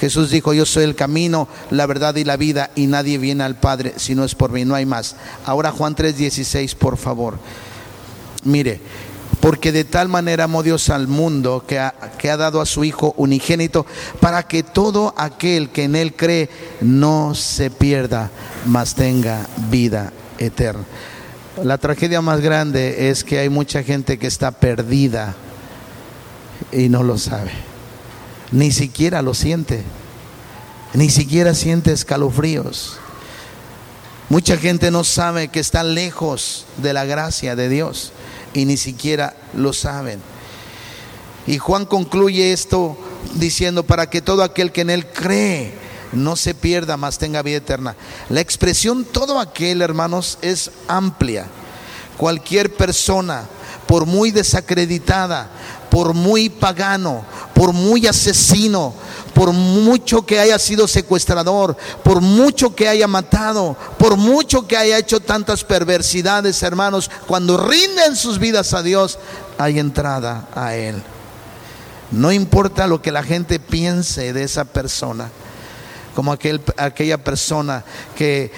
Jesús 0.02 0.30
dijo, 0.30 0.52
yo 0.52 0.66
soy 0.66 0.82
el 0.82 0.96
camino, 0.96 1.46
la 1.70 1.86
verdad 1.86 2.16
y 2.16 2.24
la 2.24 2.36
vida, 2.36 2.72
y 2.74 2.88
nadie 2.88 3.18
viene 3.18 3.44
al 3.44 3.54
Padre 3.54 3.94
si 3.98 4.16
no 4.16 4.24
es 4.24 4.34
por 4.34 4.50
mí, 4.50 4.64
no 4.64 4.74
hay 4.74 4.84
más. 4.84 5.14
Ahora 5.46 5.70
Juan 5.70 5.94
3:16, 5.94 6.74
por 6.74 6.96
favor. 6.96 7.38
Mire, 8.42 8.80
porque 9.38 9.70
de 9.70 9.84
tal 9.84 10.08
manera 10.08 10.42
amó 10.42 10.64
Dios 10.64 10.90
al 10.90 11.06
mundo 11.06 11.62
que 11.68 11.78
ha, 11.78 11.94
que 12.18 12.32
ha 12.32 12.36
dado 12.36 12.60
a 12.60 12.66
su 12.66 12.82
Hijo 12.82 13.14
unigénito, 13.16 13.86
para 14.18 14.42
que 14.42 14.64
todo 14.64 15.14
aquel 15.16 15.70
que 15.70 15.84
en 15.84 15.94
Él 15.94 16.16
cree 16.16 16.50
no 16.80 17.36
se 17.36 17.70
pierda, 17.70 18.28
mas 18.66 18.96
tenga 18.96 19.46
vida 19.70 20.12
eterna. 20.36 20.82
La 21.62 21.78
tragedia 21.78 22.20
más 22.20 22.40
grande 22.40 23.08
es 23.08 23.22
que 23.22 23.38
hay 23.38 23.50
mucha 23.50 23.84
gente 23.84 24.18
que 24.18 24.26
está 24.26 24.50
perdida 24.50 25.36
y 26.72 26.88
no 26.88 27.04
lo 27.04 27.18
sabe. 27.18 27.52
Ni 28.52 28.70
siquiera 28.70 29.22
lo 29.22 29.34
siente. 29.34 29.82
Ni 30.94 31.10
siquiera 31.10 31.54
siente 31.54 31.92
escalofríos. 31.92 32.98
Mucha 34.28 34.56
gente 34.56 34.90
no 34.90 35.04
sabe 35.04 35.48
que 35.48 35.60
está 35.60 35.82
lejos 35.82 36.66
de 36.78 36.92
la 36.92 37.04
gracia 37.04 37.56
de 37.56 37.68
Dios 37.68 38.12
y 38.54 38.64
ni 38.64 38.76
siquiera 38.76 39.34
lo 39.54 39.72
saben. 39.72 40.20
Y 41.46 41.58
Juan 41.58 41.86
concluye 41.86 42.52
esto 42.52 42.96
diciendo, 43.34 43.84
para 43.84 44.08
que 44.08 44.22
todo 44.22 44.42
aquel 44.42 44.72
que 44.72 44.82
en 44.82 44.90
él 44.90 45.06
cree 45.06 45.74
no 46.12 46.36
se 46.36 46.54
pierda, 46.54 46.96
más 46.96 47.18
tenga 47.18 47.42
vida 47.42 47.58
eterna. 47.58 47.96
La 48.28 48.40
expresión 48.40 49.04
todo 49.04 49.40
aquel, 49.40 49.82
hermanos, 49.82 50.38
es 50.42 50.70
amplia. 50.88 51.46
Cualquier 52.16 52.72
persona, 52.74 53.46
por 53.86 54.06
muy 54.06 54.30
desacreditada, 54.30 55.50
por 55.92 56.14
muy 56.14 56.48
pagano, 56.48 57.22
por 57.52 57.74
muy 57.74 58.06
asesino, 58.06 58.94
por 59.34 59.52
mucho 59.52 60.24
que 60.24 60.40
haya 60.40 60.58
sido 60.58 60.88
secuestrador, 60.88 61.76
por 62.02 62.22
mucho 62.22 62.74
que 62.74 62.88
haya 62.88 63.06
matado, 63.06 63.76
por 63.98 64.16
mucho 64.16 64.66
que 64.66 64.78
haya 64.78 64.96
hecho 64.96 65.20
tantas 65.20 65.64
perversidades, 65.64 66.62
hermanos, 66.62 67.10
cuando 67.26 67.58
rinden 67.58 68.16
sus 68.16 68.38
vidas 68.38 68.72
a 68.72 68.82
Dios, 68.82 69.18
hay 69.58 69.78
entrada 69.78 70.48
a 70.54 70.74
Él. 70.74 71.02
No 72.10 72.32
importa 72.32 72.86
lo 72.86 73.02
que 73.02 73.12
la 73.12 73.22
gente 73.22 73.60
piense 73.60 74.32
de 74.32 74.44
esa 74.44 74.64
persona. 74.64 75.30
Como 76.14 76.32
aquel, 76.32 76.60
aquella 76.76 77.18
persona 77.18 77.84
que 78.16 78.50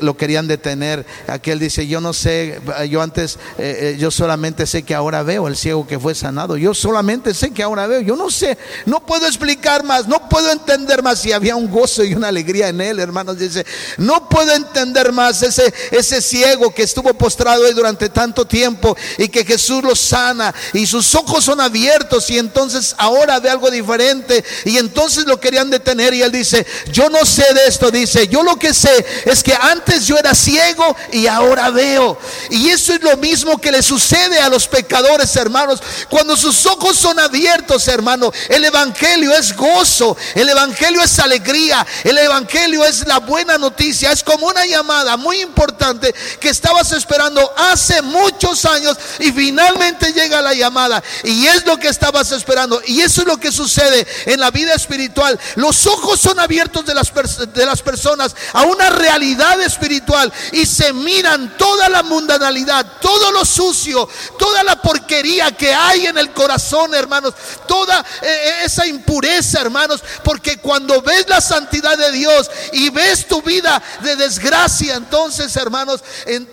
lo 0.00 0.16
querían 0.16 0.46
detener. 0.46 1.06
Aquel 1.26 1.58
dice, 1.58 1.86
yo 1.86 2.00
no 2.00 2.12
sé, 2.12 2.60
yo 2.88 3.02
antes, 3.02 3.38
eh, 3.58 3.94
eh, 3.94 3.96
yo 3.98 4.10
solamente 4.10 4.66
sé 4.66 4.82
que 4.82 4.94
ahora 4.94 5.22
veo 5.22 5.48
el 5.48 5.56
ciego 5.56 5.86
que 5.86 5.98
fue 5.98 6.14
sanado. 6.14 6.56
Yo 6.56 6.74
solamente 6.74 7.34
sé 7.34 7.50
que 7.50 7.62
ahora 7.62 7.86
veo. 7.86 8.00
Yo 8.00 8.16
no 8.16 8.30
sé, 8.30 8.58
no 8.86 9.04
puedo 9.04 9.26
explicar 9.26 9.84
más, 9.84 10.06
no 10.06 10.28
puedo 10.28 10.50
entender 10.50 11.02
más. 11.02 11.24
Y 11.26 11.32
había 11.32 11.56
un 11.56 11.70
gozo 11.70 12.04
y 12.04 12.14
una 12.14 12.28
alegría 12.28 12.68
en 12.68 12.80
él, 12.80 12.98
hermanos. 12.98 13.38
Dice, 13.38 13.64
no 13.98 14.28
puedo 14.28 14.52
entender 14.54 15.12
más 15.12 15.42
ese, 15.42 15.72
ese 15.90 16.20
ciego 16.20 16.72
que 16.74 16.82
estuvo 16.82 17.12
postrado 17.14 17.66
ahí 17.66 17.72
durante 17.72 18.08
tanto 18.08 18.46
tiempo 18.46 18.96
y 19.18 19.28
que 19.28 19.44
Jesús 19.44 19.82
lo 19.82 19.94
sana 19.94 20.54
y 20.72 20.86
sus 20.86 21.14
ojos 21.14 21.44
son 21.44 21.60
abiertos 21.60 22.30
y 22.30 22.38
entonces 22.38 22.94
ahora 22.98 23.40
ve 23.40 23.50
algo 23.50 23.70
diferente 23.70 24.44
y 24.64 24.78
entonces 24.78 25.26
lo 25.26 25.40
querían 25.40 25.70
detener 25.70 26.14
y 26.14 26.22
él 26.22 26.32
dice, 26.32 26.61
yo 26.90 27.08
no 27.10 27.24
sé 27.24 27.44
de 27.54 27.66
esto, 27.66 27.90
dice, 27.90 28.28
yo 28.28 28.42
lo 28.42 28.56
que 28.56 28.74
sé 28.74 29.04
es 29.24 29.42
que 29.42 29.54
antes 29.54 30.06
yo 30.06 30.16
era 30.16 30.34
ciego 30.34 30.96
y 31.12 31.26
ahora 31.26 31.70
veo. 31.70 32.18
Y 32.50 32.70
eso 32.70 32.92
es 32.92 33.02
lo 33.02 33.16
mismo 33.16 33.58
que 33.58 33.72
le 33.72 33.82
sucede 33.82 34.38
a 34.40 34.48
los 34.48 34.68
pecadores, 34.68 35.34
hermanos. 35.36 35.82
Cuando 36.08 36.36
sus 36.36 36.64
ojos 36.66 36.96
son 36.96 37.18
abiertos, 37.18 37.88
hermano, 37.88 38.32
el 38.48 38.64
Evangelio 38.64 39.32
es 39.34 39.54
gozo, 39.54 40.16
el 40.34 40.48
Evangelio 40.48 41.02
es 41.02 41.18
alegría, 41.18 41.86
el 42.04 42.18
Evangelio 42.18 42.84
es 42.84 43.06
la 43.06 43.18
buena 43.18 43.58
noticia, 43.58 44.12
es 44.12 44.22
como 44.22 44.46
una 44.46 44.66
llamada 44.66 45.16
muy 45.16 45.40
importante 45.40 46.14
que 46.40 46.48
estabas 46.48 46.92
esperando 46.92 47.52
hace 47.56 48.02
muchos 48.02 48.64
años 48.64 48.96
y 49.18 49.32
finalmente 49.32 50.12
llega 50.12 50.42
la 50.42 50.54
llamada. 50.54 51.02
Y 51.24 51.46
es 51.46 51.64
lo 51.66 51.76
que 51.78 51.88
estabas 51.88 52.32
esperando. 52.32 52.80
Y 52.86 53.00
eso 53.00 53.22
es 53.22 53.26
lo 53.26 53.38
que 53.38 53.52
sucede 53.52 54.06
en 54.26 54.40
la 54.40 54.50
vida 54.50 54.74
espiritual. 54.74 55.38
Los 55.56 55.86
ojos 55.86 56.20
son 56.20 56.38
abiertos 56.38 56.51
de 56.52 56.94
las, 56.94 57.12
de 57.54 57.66
las 57.66 57.80
personas 57.80 58.36
a 58.52 58.62
una 58.64 58.90
realidad 58.90 59.60
espiritual 59.62 60.30
y 60.52 60.66
se 60.66 60.92
miran 60.92 61.56
toda 61.56 61.88
la 61.88 62.02
mundanalidad, 62.02 63.00
todo 63.00 63.32
lo 63.32 63.44
sucio, 63.44 64.06
toda 64.38 64.62
la 64.62 64.80
porquería 64.80 65.52
que 65.52 65.72
hay 65.72 66.06
en 66.06 66.18
el 66.18 66.32
corazón, 66.32 66.94
hermanos, 66.94 67.34
toda 67.66 68.00
eh, 68.00 68.26
eh, 68.26 68.64
esa 68.64 68.86
impureza, 68.86 69.62
hermanos, 69.62 70.04
porque 70.22 70.58
cuando 70.58 71.00
ves 71.00 71.26
la 71.28 71.40
santidad 71.40 71.96
de 71.96 72.12
Dios 72.12 72.50
y 72.72 72.90
ves 72.90 73.26
tu 73.26 73.40
vida 73.40 73.82
de 74.02 74.16
desgracia, 74.16 74.94
entonces, 74.96 75.56
hermanos, 75.56 76.04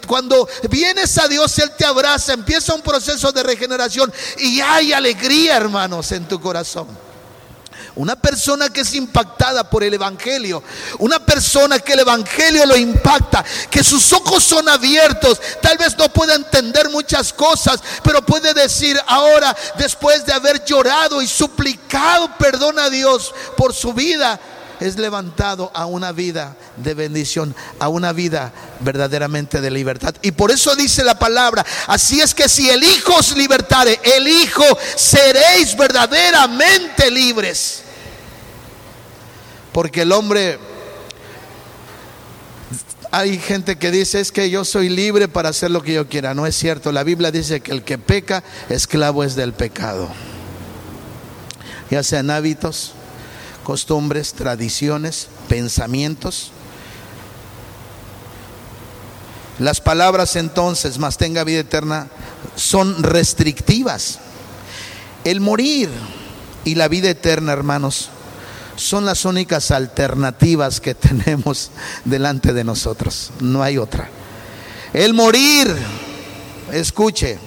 cuando 0.07 0.47
vienes 0.69 1.17
a 1.17 1.27
Dios, 1.27 1.59
Él 1.59 1.71
te 1.77 1.85
abraza, 1.85 2.33
empieza 2.33 2.73
un 2.73 2.81
proceso 2.81 3.31
de 3.33 3.43
regeneración 3.43 4.11
y 4.37 4.61
hay 4.61 4.93
alegría, 4.93 5.57
hermanos, 5.57 6.11
en 6.13 6.25
tu 6.25 6.39
corazón. 6.39 7.08
Una 7.95 8.15
persona 8.15 8.69
que 8.69 8.81
es 8.81 8.93
impactada 8.93 9.69
por 9.69 9.83
el 9.83 9.93
Evangelio. 9.93 10.63
Una 10.99 11.19
persona 11.19 11.79
que 11.79 11.93
el 11.93 11.99
Evangelio 11.99 12.65
lo 12.65 12.75
impacta. 12.75 13.43
Que 13.69 13.83
sus 13.83 14.11
ojos 14.13 14.43
son 14.43 14.67
abiertos. 14.69 15.39
Tal 15.61 15.77
vez 15.77 15.97
no 15.97 16.09
pueda 16.09 16.35
entender 16.35 16.89
muchas 16.89 17.33
cosas. 17.33 17.81
Pero 18.03 18.25
puede 18.25 18.53
decir 18.53 18.99
ahora, 19.07 19.55
después 19.77 20.25
de 20.25 20.33
haber 20.33 20.63
llorado 20.63 21.21
y 21.21 21.27
suplicado 21.27 22.29
perdón 22.37 22.79
a 22.79 22.89
Dios 22.89 23.33
por 23.57 23.73
su 23.73 23.93
vida 23.93 24.39
es 24.79 24.97
levantado 24.97 25.71
a 25.73 25.85
una 25.85 26.11
vida 26.11 26.55
de 26.77 26.93
bendición, 26.93 27.55
a 27.79 27.89
una 27.89 28.13
vida 28.13 28.53
verdaderamente 28.79 29.61
de 29.61 29.71
libertad. 29.71 30.15
Y 30.21 30.31
por 30.31 30.51
eso 30.51 30.75
dice 30.75 31.03
la 31.03 31.19
palabra, 31.19 31.65
así 31.87 32.21
es 32.21 32.33
que 32.33 32.47
si 32.47 32.69
el 32.69 32.83
Hijo 32.83 33.15
os 33.15 33.35
libertare, 33.35 33.99
el 34.03 34.27
Hijo 34.27 34.65
seréis 34.95 35.75
verdaderamente 35.75 37.11
libres. 37.11 37.83
Porque 39.71 40.01
el 40.01 40.11
hombre, 40.11 40.59
hay 43.11 43.39
gente 43.39 43.77
que 43.77 43.91
dice 43.91 44.19
es 44.19 44.31
que 44.31 44.49
yo 44.49 44.65
soy 44.65 44.89
libre 44.89 45.27
para 45.27 45.49
hacer 45.49 45.71
lo 45.71 45.81
que 45.81 45.93
yo 45.93 46.07
quiera. 46.07 46.33
No 46.33 46.45
es 46.45 46.55
cierto. 46.55 46.91
La 46.91 47.03
Biblia 47.03 47.31
dice 47.31 47.61
que 47.61 47.71
el 47.71 47.83
que 47.83 47.97
peca, 47.97 48.43
esclavo 48.69 49.23
es 49.23 49.35
del 49.35 49.53
pecado. 49.53 50.09
Ya 51.89 52.03
sean 52.03 52.29
hábitos, 52.29 52.93
costumbres, 53.69 54.33
tradiciones, 54.33 55.27
pensamientos. 55.47 56.49
Las 59.59 59.79
palabras 59.79 60.35
entonces, 60.37 60.97
más 60.97 61.19
tenga 61.19 61.43
vida 61.43 61.59
eterna, 61.59 62.07
son 62.55 63.03
restrictivas. 63.03 64.17
El 65.23 65.39
morir 65.39 65.91
y 66.65 66.73
la 66.73 66.87
vida 66.87 67.11
eterna, 67.11 67.53
hermanos, 67.53 68.09
son 68.75 69.05
las 69.05 69.23
únicas 69.23 69.69
alternativas 69.69 70.81
que 70.81 70.95
tenemos 70.95 71.69
delante 72.05 72.53
de 72.53 72.63
nosotros. 72.63 73.29
No 73.39 73.61
hay 73.61 73.77
otra. 73.77 74.09
El 74.93 75.13
morir, 75.13 75.71
escuche, 76.71 77.37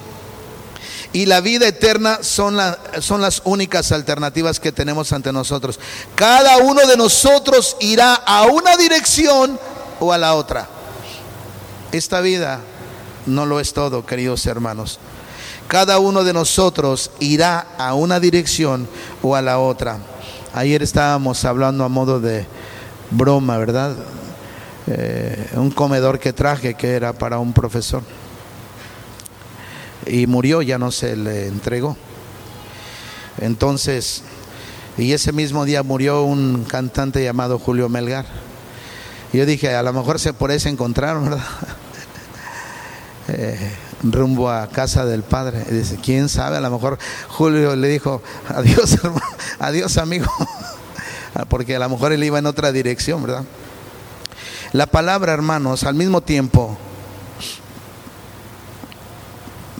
y 1.13 1.27
la 1.27 1.41
vida 1.41 1.67
eterna 1.69 2.19
son, 2.23 2.59
son 3.01 3.21
las 3.21 3.43
únicas 3.45 3.93
alternativas 3.93 4.59
que 4.59 4.73
tenemos 4.73 5.13
ante 5.13 5.33
nosotros. 5.33 5.79
Cada 6.15 6.59
uno 6.59 6.87
de 6.87 6.97
nosotros 6.97 7.77
irá 7.81 8.15
a 8.15 8.45
una 8.45 8.77
dirección 8.77 9.59
o 10.01 10.13
a 10.13 10.19
la 10.19 10.35
otra. 10.35 10.69
Esta 11.93 12.21
vida 12.21 12.61
no 13.27 13.45
lo 13.45 13.61
es 13.61 13.75
todo, 13.75 14.07
queridos 14.07 14.47
hermanos. 14.47 14.99
Cada 15.69 15.99
uno 15.99 16.25
de 16.25 16.33
nosotros 16.33 17.11
irá 17.21 17.67
a 17.79 17.95
una 17.95 18.19
dirección 18.19 18.89
o 19.23 19.37
a 19.37 19.43
la 19.43 19.59
otra. 19.59 19.99
Ayer 20.55 20.83
estábamos 20.83 21.45
hablando 21.45 21.85
a 21.85 21.89
modo 21.89 22.21
de 22.21 22.47
broma, 23.11 23.59
¿verdad? 23.59 23.95
Eh, 24.87 25.51
un 25.55 25.71
comedor 25.71 26.19
que 26.19 26.33
traje 26.33 26.75
que 26.75 26.91
era 26.91 27.13
para 27.13 27.39
un 27.39 27.53
profesor. 27.53 28.03
Y 30.07 30.27
murió, 30.27 30.63
ya 30.63 30.79
no 30.79 30.91
se 30.91 31.17
le 31.17 31.47
entregó. 31.47 31.97
Entonces, 33.41 34.23
y 34.99 35.13
ese 35.13 35.33
mismo 35.33 35.65
día 35.65 35.83
murió 35.83 36.23
un 36.23 36.65
cantante 36.65 37.25
llamado 37.25 37.59
Julio 37.59 37.89
Melgar. 37.89 38.27
yo 39.33 39.47
dije, 39.47 39.75
a 39.75 39.83
lo 39.83 39.93
mejor 39.93 40.19
se 40.19 40.33
por 40.33 40.51
ahí 40.51 40.59
encontraron, 40.65 41.25
¿verdad? 41.25 41.45
Eh, 43.29 43.71
rumbo 44.03 44.51
a 44.51 44.67
casa 44.67 45.07
del 45.07 45.23
padre. 45.23 45.65
Y 45.71 45.75
dice, 45.75 45.97
quién 46.03 46.29
sabe, 46.29 46.57
a 46.57 46.61
lo 46.61 46.71
mejor 46.71 46.99
Julio 47.29 47.77
le 47.77 47.89
dijo, 47.89 48.21
adiós, 48.49 48.99
adiós 49.61 49.97
amigo, 49.97 50.27
porque 51.49 51.77
a 51.77 51.79
lo 51.79 51.89
mejor 51.89 52.13
él 52.13 52.25
iba 52.25 52.41
en 52.41 52.47
otra 52.47 52.73
dirección, 52.73 53.23
¿verdad? 53.23 53.45
La 54.73 54.87
palabra, 54.87 55.33
hermanos, 55.33 55.85
al 55.85 55.95
mismo 55.95 56.21
tiempo, 56.21 56.77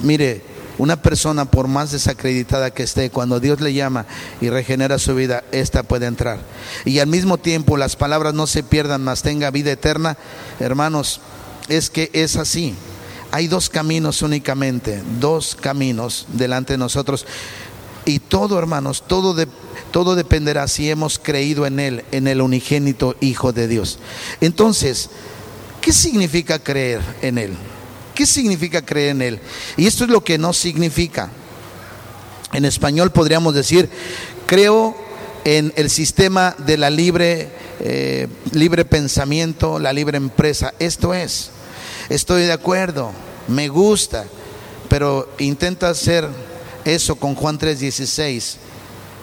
mire, 0.03 0.43
una 0.79 1.01
persona 1.01 1.45
por 1.45 1.69
más 1.69 1.93
desacreditada 1.93 2.73
que 2.73 2.83
esté, 2.83 3.11
cuando 3.11 3.41
Dios 3.41 3.61
le 3.61 3.75
llama 3.75 4.07
y 4.41 4.49
regenera 4.49 4.99
su 4.99 5.15
vida, 5.15 5.45
ésta 5.53 5.83
puede 5.83 6.07
entrar. 6.07 6.39
Y 6.85 6.99
al 6.99 7.07
mismo 7.07 7.39
tiempo 7.39 7.77
las 7.77 7.97
palabras 7.97 8.35
no 8.35 8.47
se 8.47 8.63
pierdan, 8.63 9.05
más 9.05 9.23
tenga 9.23 9.51
vida 9.51 9.71
eterna, 9.71 10.17
hermanos, 10.61 11.21
es 11.69 11.91
que 11.91 12.11
es 12.13 12.37
así. 12.37 12.75
Hay 13.31 13.49
dos 13.49 13.71
caminos 13.71 14.23
únicamente, 14.23 15.03
dos 15.21 15.55
caminos 15.55 16.27
delante 16.33 16.75
de 16.75 16.79
nosotros. 16.79 17.27
Y 18.05 18.19
todo, 18.19 18.59
hermanos, 18.59 19.05
todo, 19.07 19.35
de, 19.35 19.47
todo 19.91 20.15
dependerá 20.15 20.67
si 20.69 20.91
hemos 20.91 21.19
creído 21.19 21.65
en 21.67 21.81
Él, 21.81 22.05
en 22.11 22.27
el 22.27 22.41
unigénito 22.41 23.15
Hijo 23.21 23.53
de 23.53 23.69
Dios. 23.69 23.99
Entonces, 24.41 25.11
¿qué 25.81 25.93
significa 25.93 26.59
creer 26.59 27.01
en 27.23 27.39
Él? 27.39 27.57
¿Qué 28.15 28.27
significa 28.27 28.83
creer 28.83 29.11
en 29.11 29.23
Él? 29.23 29.41
Y 29.77 29.87
esto 29.87 30.05
es 30.05 30.11
lo 30.11 30.23
que 30.23 30.39
no 30.39 30.53
significa. 30.53 31.31
En 32.53 32.65
español 32.65 33.13
podríamos 33.13 33.55
decir, 33.55 33.89
creo 34.47 34.95
en 35.45 35.73
el 35.77 35.91
sistema 35.91 36.55
de 36.59 36.77
la 36.77 36.91
libre, 36.91 37.51
eh, 37.81 38.29
libre 38.53 38.85
pensamiento, 38.85 39.79
la 39.79 39.93
libre 39.93 40.19
empresa. 40.19 40.75
Esto 40.79 41.15
es 41.15 41.51
estoy 42.09 42.43
de 42.43 42.53
acuerdo, 42.53 43.13
me 43.49 43.69
gusta, 43.69 44.25
pero 44.89 45.29
intenta 45.39 45.89
hacer 45.89 46.29
eso 46.85 47.17
con 47.17 47.35
Juan 47.35 47.59
3:16. 47.59 48.57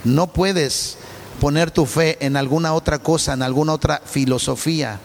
No 0.04 0.28
puedes 0.28 0.98
poner 1.40 1.72
tu 1.72 1.86
fe 1.86 2.18
en 2.20 2.36
alguna 2.36 2.74
otra 2.74 3.00
cosa, 3.00 3.34
en 3.34 3.44
alguna 3.44 3.74
otra 3.74 4.02
filosofía. 4.06 5.00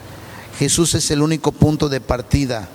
Jesús 0.59 0.94
es 0.94 1.11
el 1.11 1.20
único 1.20 1.53
punto 1.53 1.88
de 1.88 2.01
partida. 2.01 2.68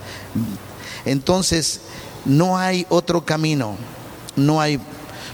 Entonces, 1.05 1.81
no 2.25 2.57
hay 2.57 2.85
otro 2.89 3.25
camino, 3.25 3.75
no 4.35 4.61
hay, 4.61 4.79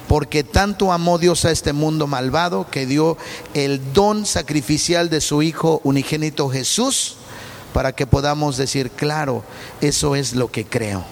porque 0.08 0.43
tanto 0.43 0.91
amó 0.91 1.17
Dios 1.17 1.45
a 1.45 1.51
este 1.51 1.73
mundo 1.73 2.08
malvado 2.08 2.69
que 2.69 2.86
dio 2.86 3.17
el 3.54 3.93
don 3.93 4.25
sacrificial 4.25 5.10
de 5.10 5.21
su 5.21 5.41
Hijo 5.41 5.82
unigénito 5.84 6.49
Jesús 6.49 7.15
para 7.73 7.91
que 7.91 8.08
podamos 8.08 8.58
decir, 8.58 8.91
claro, 8.91 9.43
eso 9.82 10.15
es 10.15 10.34
lo 10.34 10.49
que 10.49 10.65
creo. 10.65 11.04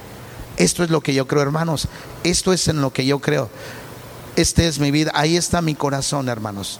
Esto 0.55 0.83
es 0.83 0.89
lo 0.89 1.01
que 1.01 1.13
yo 1.13 1.27
creo, 1.27 1.41
hermanos. 1.41 1.87
Esto 2.23 2.53
es 2.53 2.67
en 2.67 2.81
lo 2.81 2.93
que 2.93 3.05
yo 3.05 3.19
creo. 3.19 3.49
Esta 4.35 4.63
es 4.63 4.79
mi 4.79 4.91
vida. 4.91 5.11
Ahí 5.13 5.35
está 5.35 5.61
mi 5.61 5.75
corazón, 5.75 6.29
hermanos. 6.29 6.79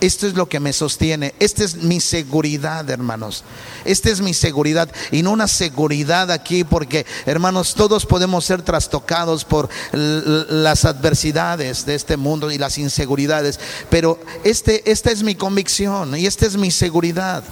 Esto 0.00 0.26
es 0.26 0.34
lo 0.34 0.48
que 0.48 0.60
me 0.60 0.72
sostiene. 0.72 1.34
Esta 1.38 1.64
es 1.64 1.76
mi 1.76 2.00
seguridad, 2.00 2.88
hermanos. 2.88 3.44
Esta 3.84 4.10
es 4.10 4.20
mi 4.20 4.34
seguridad. 4.34 4.90
Y 5.10 5.22
no 5.22 5.32
una 5.32 5.48
seguridad 5.48 6.30
aquí 6.30 6.64
porque, 6.64 7.06
hermanos, 7.26 7.74
todos 7.74 8.06
podemos 8.06 8.44
ser 8.44 8.62
trastocados 8.62 9.44
por 9.44 9.68
las 9.92 10.84
adversidades 10.84 11.84
de 11.84 11.94
este 11.94 12.16
mundo 12.16 12.50
y 12.50 12.58
las 12.58 12.78
inseguridades. 12.78 13.60
Pero 13.90 14.18
este, 14.44 14.90
esta 14.90 15.10
es 15.10 15.22
mi 15.22 15.34
convicción 15.34 16.16
y 16.16 16.26
esta 16.26 16.46
es 16.46 16.56
mi 16.56 16.70
seguridad. 16.70 17.44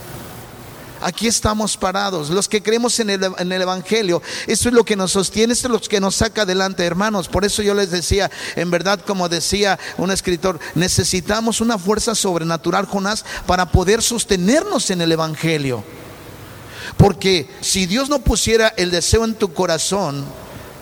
Aquí 1.00 1.26
estamos 1.26 1.76
parados. 1.76 2.30
Los 2.30 2.48
que 2.48 2.62
creemos 2.62 2.98
en 3.00 3.10
el, 3.10 3.62
Evangelio, 3.62 4.22
eso 4.46 4.68
es 4.68 4.74
lo 4.74 4.84
que 4.84 4.96
nos 4.96 5.12
sostiene, 5.12 5.52
esto 5.52 5.68
es 5.68 5.72
lo 5.72 5.80
que 5.80 6.00
nos 6.00 6.16
saca 6.16 6.42
adelante, 6.42 6.84
hermanos. 6.84 7.28
Por 7.28 7.44
eso 7.44 7.62
yo 7.62 7.74
les 7.74 7.90
decía, 7.90 8.30
en 8.56 8.70
verdad, 8.70 9.00
como 9.06 9.28
decía 9.28 9.78
un 9.96 10.10
escritor, 10.10 10.58
necesitamos 10.74 11.60
una 11.60 11.78
fuerza 11.78 12.14
sobrenatural, 12.14 12.86
Jonás, 12.86 13.24
para 13.46 13.70
poder 13.70 14.02
sostenernos 14.02 14.90
en 14.90 15.00
el 15.00 15.12
Evangelio. 15.12 15.84
Porque 16.96 17.48
si 17.60 17.86
Dios 17.86 18.08
no 18.08 18.20
pusiera 18.20 18.72
el 18.76 18.90
deseo 18.90 19.24
en 19.24 19.34
tu 19.34 19.52
corazón, 19.52 20.24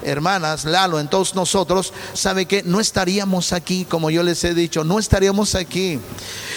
hermanas, 0.02 0.64
Lalo, 0.64 1.00
en 1.00 1.08
todos 1.08 1.34
nosotros, 1.34 1.92
sabe 2.14 2.46
que 2.46 2.62
no 2.62 2.80
estaríamos 2.80 3.52
aquí, 3.52 3.84
como 3.84 4.10
yo 4.10 4.22
les 4.22 4.42
he 4.44 4.54
dicho, 4.54 4.84
no 4.84 4.98
estaríamos 4.98 5.54
aquí. 5.54 5.98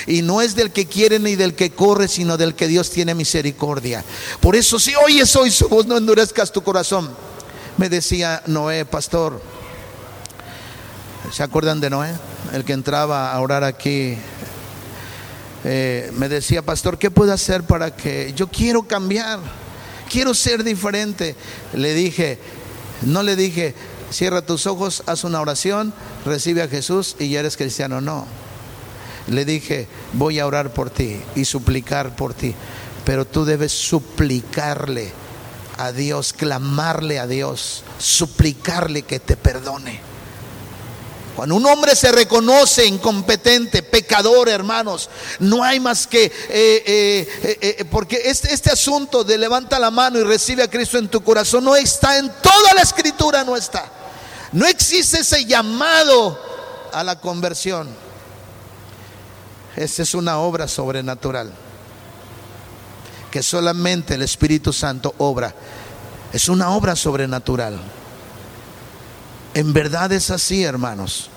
Y 0.08 0.22
no 0.22 0.42
es 0.42 0.56
del 0.56 0.72
que 0.72 0.86
quiere 0.86 1.20
ni 1.20 1.36
del 1.36 1.56
que 1.56 1.72
corre, 1.72 2.08
sino 2.08 2.38
del 2.38 2.56
que 2.56 2.68
Dios 2.68 2.90
tiene 2.90 3.16
misericordia. 3.16 4.04
Por 4.40 4.56
eso, 4.56 4.80
si 4.80 4.94
oyes 4.96 5.36
hoy 5.36 5.52
su 5.52 5.68
voz, 5.68 5.86
no 5.86 5.98
endurezcas 5.98 6.52
tu 6.52 6.64
corazón. 6.64 7.10
Me 7.78 7.90
decía 7.90 8.42
Noé, 8.46 8.86
pastor, 8.86 9.42
¿se 11.32 11.44
acuerdan 11.44 11.80
de 11.80 11.90
Noé? 11.90 12.14
El 12.54 12.66
que 12.66 12.74
entraba 12.74 13.32
a 13.32 13.40
orar 13.40 13.64
aquí. 13.64 14.18
Eh, 15.64 16.12
me 16.14 16.30
decía, 16.30 16.62
pastor, 16.62 16.98
¿qué 16.98 17.12
puedo 17.12 17.34
hacer 17.34 17.64
para 17.64 17.96
que 17.96 18.34
yo 18.36 18.48
quiero 18.48 18.84
cambiar? 18.84 19.40
Quiero 20.10 20.34
ser 20.34 20.64
diferente. 20.64 21.36
Le 21.74 21.94
dije, 21.94 22.40
no 23.02 23.24
le 23.24 23.36
dije, 23.36 23.76
cierra 24.12 24.42
tus 24.42 24.68
ojos, 24.68 25.04
haz 25.06 25.24
una 25.24 25.42
oración, 25.42 25.94
recibe 26.26 26.62
a 26.62 26.68
Jesús 26.68 27.16
y 27.20 27.30
ya 27.30 27.40
eres 27.40 27.58
cristiano. 27.58 28.02
No. 28.02 28.26
Le 29.28 29.46
dije, 29.46 29.88
voy 30.14 30.40
a 30.40 30.48
orar 30.48 30.74
por 30.74 30.90
ti 30.90 31.22
y 31.36 31.46
suplicar 31.46 32.16
por 32.16 32.34
ti. 32.34 32.56
Pero 33.06 33.26
tú 33.26 33.46
debes 33.46 33.72
suplicarle 33.72 35.12
a 35.78 35.92
Dios, 35.92 36.34
clamarle 36.34 37.20
a 37.20 37.28
Dios, 37.28 37.84
suplicarle 37.98 39.04
que 39.04 39.20
te 39.20 39.38
perdone. 39.38 40.09
Cuando 41.40 41.56
un 41.56 41.66
hombre 41.68 41.96
se 41.96 42.12
reconoce 42.12 42.86
incompetente, 42.86 43.82
pecador, 43.82 44.50
hermanos, 44.50 45.10
no 45.40 45.64
hay 45.64 45.80
más 45.80 46.06
que, 46.06 46.26
eh, 46.26 46.34
eh, 46.50 47.58
eh, 47.62 47.86
porque 47.90 48.24
este, 48.26 48.54
este 48.54 48.74
asunto 48.74 49.24
de 49.24 49.38
levanta 49.38 49.80
la 49.80 49.90
mano 49.90 50.20
y 50.20 50.24
recibe 50.24 50.64
a 50.64 50.70
Cristo 50.70 50.98
en 50.98 51.08
tu 51.08 51.24
corazón 51.24 51.64
no 51.64 51.78
está 51.78 52.18
en 52.18 52.30
toda 52.42 52.74
la 52.74 52.82
escritura, 52.82 53.46
no 53.46 53.56
está. 53.56 53.86
No 54.52 54.68
existe 54.68 55.22
ese 55.22 55.46
llamado 55.46 56.38
a 56.92 57.06
la 57.06 57.22
conversión. 57.22 57.88
Esa 59.78 60.02
es 60.04 60.14
una 60.14 60.40
obra 60.40 60.68
sobrenatural 60.68 61.54
que 63.32 63.42
solamente 63.42 64.16
el 64.16 64.24
Espíritu 64.24 64.74
Santo 64.74 65.16
obra. 65.20 65.56
Es 66.34 66.50
una 66.50 66.72
obra 66.72 66.98
sobrenatural. 66.98 67.80
En 69.54 69.74
verdad 69.74 70.12
es 70.12 70.30
así, 70.32 70.64
hermanos. 70.64 71.30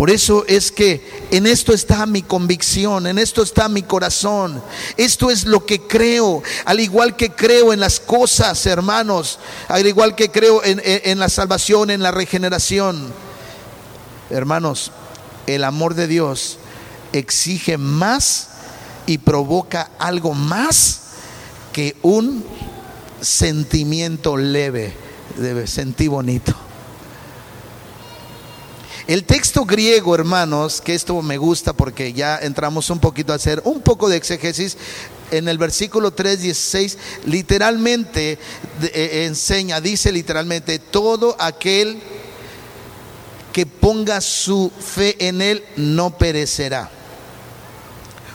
Por 0.00 0.08
eso 0.08 0.46
es 0.48 0.72
que 0.72 1.26
en 1.30 1.46
esto 1.46 1.74
está 1.74 2.06
mi 2.06 2.22
convicción, 2.22 3.06
en 3.06 3.18
esto 3.18 3.42
está 3.42 3.68
mi 3.68 3.82
corazón. 3.82 4.62
Esto 4.96 5.30
es 5.30 5.44
lo 5.44 5.66
que 5.66 5.82
creo, 5.82 6.42
al 6.64 6.80
igual 6.80 7.16
que 7.16 7.32
creo 7.32 7.74
en 7.74 7.80
las 7.80 8.00
cosas, 8.00 8.64
hermanos, 8.64 9.38
al 9.68 9.86
igual 9.86 10.14
que 10.14 10.30
creo 10.30 10.62
en, 10.64 11.18
la 11.18 11.28
salvación, 11.28 11.90
en 11.90 12.02
la 12.02 12.12
regeneración. 12.12 13.12
Hermanos, 14.30 14.90
el 15.46 15.64
amor 15.64 15.94
de 15.94 16.06
Dios 16.06 16.58
exige 17.12 17.76
más 17.76 18.48
y 19.04 19.18
provoca 19.18 19.90
algo 19.98 20.32
más 20.32 21.00
que 21.74 21.94
un 22.00 22.42
sentimiento 23.20 24.38
leve, 24.38 24.94
debe 25.36 25.66
sentir 25.66 26.08
bonito. 26.08 26.69
El 29.10 29.24
texto 29.24 29.64
griego, 29.64 30.14
hermanos, 30.14 30.80
que 30.80 30.94
esto 30.94 31.20
me 31.20 31.36
gusta 31.36 31.72
porque 31.72 32.12
ya 32.12 32.38
entramos 32.38 32.90
un 32.90 33.00
poquito 33.00 33.32
a 33.32 33.36
hacer 33.36 33.60
un 33.64 33.80
poco 33.80 34.08
de 34.08 34.16
exégesis, 34.16 34.76
en 35.32 35.48
el 35.48 35.58
versículo 35.58 36.12
3, 36.12 36.42
16, 36.42 36.96
literalmente 37.26 38.38
eh, 38.82 39.24
enseña, 39.26 39.80
dice 39.80 40.12
literalmente, 40.12 40.78
todo 40.78 41.34
aquel 41.40 41.98
que 43.52 43.66
ponga 43.66 44.20
su 44.20 44.70
fe 44.78 45.16
en 45.26 45.42
él 45.42 45.64
no 45.74 46.16
perecerá. 46.16 46.88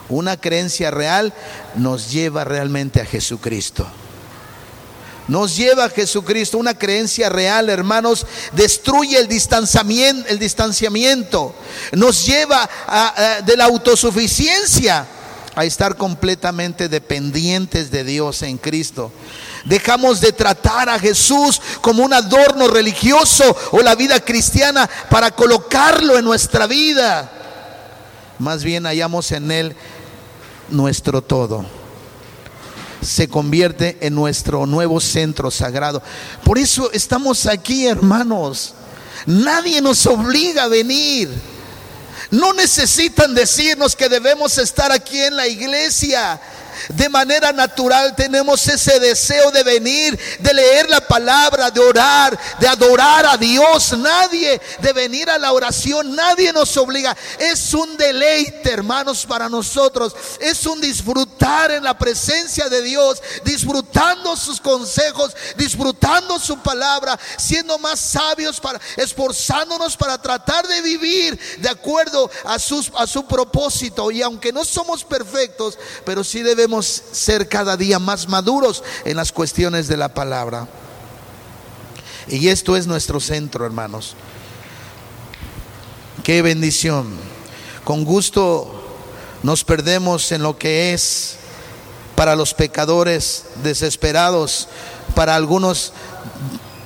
Una 0.09 0.35
creencia 0.35 0.91
real 0.91 1.33
nos 1.75 2.11
lleva 2.11 2.43
realmente 2.43 2.99
a 2.99 3.05
Jesucristo 3.05 3.88
nos 5.27 5.55
lleva 5.55 5.85
a 5.85 5.89
Jesucristo. 5.89 6.57
Una 6.57 6.77
creencia 6.77 7.29
real, 7.29 7.69
hermanos, 7.69 8.25
destruye 8.53 9.17
el 9.17 9.27
distanciamiento, 9.27 10.29
el 10.29 10.39
distanciamiento. 10.39 11.55
nos 11.93 12.25
lleva 12.25 12.69
de 13.45 13.57
la 13.57 13.65
autosuficiencia 13.65 15.07
a 15.55 15.63
estar 15.63 15.95
completamente 15.95 16.89
dependientes 16.89 17.89
de 17.89 18.03
Dios 18.03 18.41
en 18.41 18.57
Cristo. 18.57 19.11
Dejamos 19.63 20.21
de 20.21 20.31
tratar 20.31 20.89
a 20.89 20.99
Jesús 20.99 21.61
como 21.81 22.03
un 22.03 22.13
adorno 22.13 22.67
religioso 22.67 23.55
o 23.71 23.79
la 23.81 23.95
vida 23.95 24.19
cristiana 24.19 24.89
para 25.09 25.31
colocarlo 25.31 26.17
en 26.17 26.25
nuestra 26.25 26.67
vida. 26.67 27.31
Más 28.38 28.63
bien 28.63 28.85
hallamos 28.85 29.31
en 29.31 29.49
Él 29.49 29.75
nuestro 30.69 31.21
todo 31.21 31.85
se 33.05 33.27
convierte 33.27 33.97
en 34.01 34.15
nuestro 34.15 34.65
nuevo 34.65 34.99
centro 34.99 35.51
sagrado. 35.51 36.01
Por 36.43 36.57
eso 36.57 36.91
estamos 36.91 37.45
aquí, 37.45 37.87
hermanos. 37.87 38.73
Nadie 39.25 39.81
nos 39.81 40.05
obliga 40.05 40.63
a 40.63 40.67
venir. 40.67 41.29
No 42.31 42.53
necesitan 42.53 43.33
decirnos 43.33 43.95
que 43.95 44.09
debemos 44.09 44.57
estar 44.57 44.91
aquí 44.91 45.19
en 45.19 45.35
la 45.35 45.47
iglesia. 45.47 46.39
De 46.89 47.09
manera 47.09 47.51
natural 47.51 48.15
tenemos 48.15 48.67
ese 48.67 48.99
deseo 48.99 49.51
de 49.51 49.63
venir, 49.63 50.17
de 50.39 50.53
leer 50.53 50.89
la 50.89 51.01
palabra, 51.01 51.71
de 51.71 51.79
orar, 51.79 52.38
de 52.59 52.67
adorar 52.67 53.25
a 53.25 53.38
Dios. 53.38 53.97
Nadie 53.97 54.61
de 54.79 54.93
venir 54.93 55.29
a 55.29 55.38
la 55.38 55.51
oración, 55.51 56.15
nadie 56.15 56.51
nos 56.53 56.75
obliga. 56.77 57.15
Es 57.39 57.73
un 57.73 57.97
deleite, 57.97 58.71
hermanos, 58.71 59.25
para 59.25 59.49
nosotros. 59.49 60.15
Es 60.39 60.65
un 60.65 60.81
disfrutar 60.81 61.71
en 61.71 61.83
la 61.83 61.97
presencia 61.97 62.69
de 62.69 62.81
Dios, 62.81 63.21
disfrutando 63.43 64.35
sus 64.35 64.59
consejos, 64.59 65.35
disfrutando 65.57 66.39
su 66.39 66.57
palabra, 66.59 67.19
siendo 67.38 67.77
más 67.79 67.99
sabios 67.99 68.59
para 68.59 68.79
esforzándonos 68.97 69.97
para 69.97 70.21
tratar 70.21 70.67
de 70.67 70.81
vivir 70.81 71.39
de 71.59 71.69
acuerdo 71.69 72.29
a, 72.45 72.59
sus, 72.59 72.91
a 72.95 73.07
su 73.07 73.25
propósito. 73.25 74.11
Y 74.11 74.21
aunque 74.21 74.51
no 74.51 74.65
somos 74.65 75.03
perfectos, 75.03 75.77
pero 76.05 76.23
sí 76.23 76.41
debemos 76.41 76.64
ser 76.86 77.47
cada 77.47 77.78
día 77.78 77.99
más 77.99 78.28
maduros 78.28 78.84
en 79.06 79.17
las 79.17 79.32
cuestiones 79.32 79.88
de 79.88 79.97
la 79.97 80.13
palabra. 80.13 80.67
Y 82.28 82.47
esto 82.47 82.75
es 82.75 82.88
nuestro 82.88 83.19
centro, 83.19 83.65
hermanos. 83.65 84.15
Qué 86.23 86.41
bendición. 86.41 87.13
Con 87.84 88.04
gusto 88.04 88.84
nos 89.43 89.63
perdemos 89.63 90.32
en 90.32 90.41
lo 90.41 90.58
que 90.58 90.93
es 90.93 91.36
para 92.15 92.36
los 92.36 92.54
pecadores 92.54 93.43
desesperados, 93.62 94.67
para 95.13 95.36
algunos, 95.36 95.93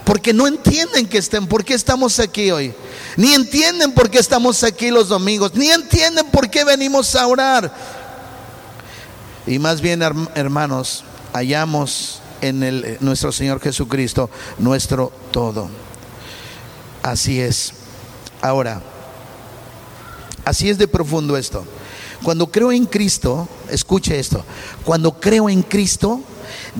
porque 0.04 0.34
no 0.34 0.48
entienden 0.48 1.08
que 1.08 1.20
estén, 1.20 1.48
por 1.48 1.64
qué 1.64 1.74
estamos 1.74 2.20
aquí 2.20 2.52
hoy. 2.52 2.74
Ni 3.16 3.34
entienden 3.34 3.94
por 3.94 4.10
qué 4.10 4.20
estamos 4.20 4.64
aquí 4.64 4.90
los 4.90 5.08
domingos, 5.08 5.54
ni 5.54 5.70
entienden 5.70 6.26
por 6.32 6.50
qué 6.50 6.66
venimos 6.66 7.16
a 7.16 7.28
orar. 7.28 7.99
Y 9.50 9.58
más 9.58 9.82
bien, 9.82 10.04
hermanos, 10.36 11.04
hallamos 11.34 12.22
en 12.40 12.62
el, 12.62 12.98
nuestro 13.00 13.32
Señor 13.32 13.60
Jesucristo 13.60 14.30
nuestro 14.60 15.12
todo. 15.32 15.70
Así 17.02 17.42
es. 17.42 17.74
Ahora, 18.44 18.80
así 20.46 20.70
es 20.70 20.78
de 20.78 20.88
profundo 20.88 21.36
esto. 21.36 21.66
Cuando 22.22 22.52
creo 22.52 22.72
en 22.72 22.86
Cristo, 22.86 23.50
escuche 23.72 24.20
esto, 24.20 24.46
cuando 24.86 25.20
creo 25.20 25.50
en 25.50 25.64
Cristo, 25.64 26.22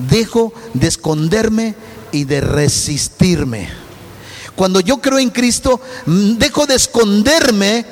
dejo 0.08 0.52
de 0.72 0.86
esconderme 0.86 1.74
y 2.12 2.22
de 2.22 2.40
resistirme. 2.40 3.68
Cuando 4.54 4.78
yo 4.78 5.00
creo 5.00 5.18
en 5.18 5.30
Cristo, 5.30 5.80
dejo 6.06 6.66
de 6.66 6.76
esconderme 6.76 7.84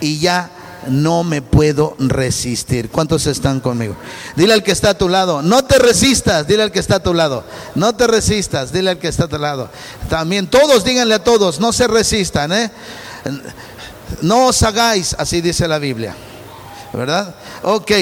y 0.00 0.18
ya 0.18 0.57
no 0.86 1.24
me 1.24 1.42
puedo 1.42 1.96
resistir. 1.98 2.90
¿Cuántos 2.90 3.26
están 3.26 3.60
conmigo? 3.60 3.96
Dile 4.36 4.54
al 4.54 4.62
que 4.62 4.72
está 4.72 4.90
a 4.90 4.98
tu 4.98 5.08
lado, 5.08 5.42
no 5.42 5.64
te 5.64 5.78
resistas, 5.78 6.46
dile 6.46 6.62
al 6.62 6.72
que 6.72 6.78
está 6.78 6.96
a 6.96 7.02
tu 7.02 7.14
lado, 7.14 7.44
no 7.74 7.94
te 7.94 8.06
resistas, 8.06 8.72
dile 8.72 8.90
al 8.90 8.98
que 8.98 9.08
está 9.08 9.24
a 9.24 9.28
tu 9.28 9.38
lado. 9.38 9.70
También 10.08 10.46
todos 10.46 10.84
díganle 10.84 11.14
a 11.14 11.24
todos, 11.24 11.60
no 11.60 11.72
se 11.72 11.86
resistan, 11.86 12.52
¿eh? 12.52 12.70
No 14.22 14.46
os 14.46 14.62
hagáis, 14.62 15.14
así 15.18 15.40
dice 15.40 15.68
la 15.68 15.78
Biblia. 15.78 16.14
¿Verdad? 16.92 17.34
Ok. 17.62 17.92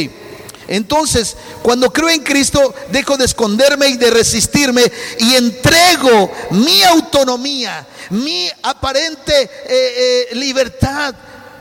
Entonces, 0.68 1.36
cuando 1.62 1.92
creo 1.92 2.08
en 2.08 2.22
Cristo, 2.22 2.74
dejo 2.90 3.16
de 3.16 3.24
esconderme 3.24 3.88
y 3.88 3.96
de 3.96 4.10
resistirme 4.10 4.82
y 5.18 5.34
entrego 5.34 6.32
mi 6.50 6.82
autonomía, 6.82 7.86
mi 8.10 8.48
aparente 8.62 9.42
eh, 9.42 10.28
eh, 10.30 10.34
libertad 10.34 11.14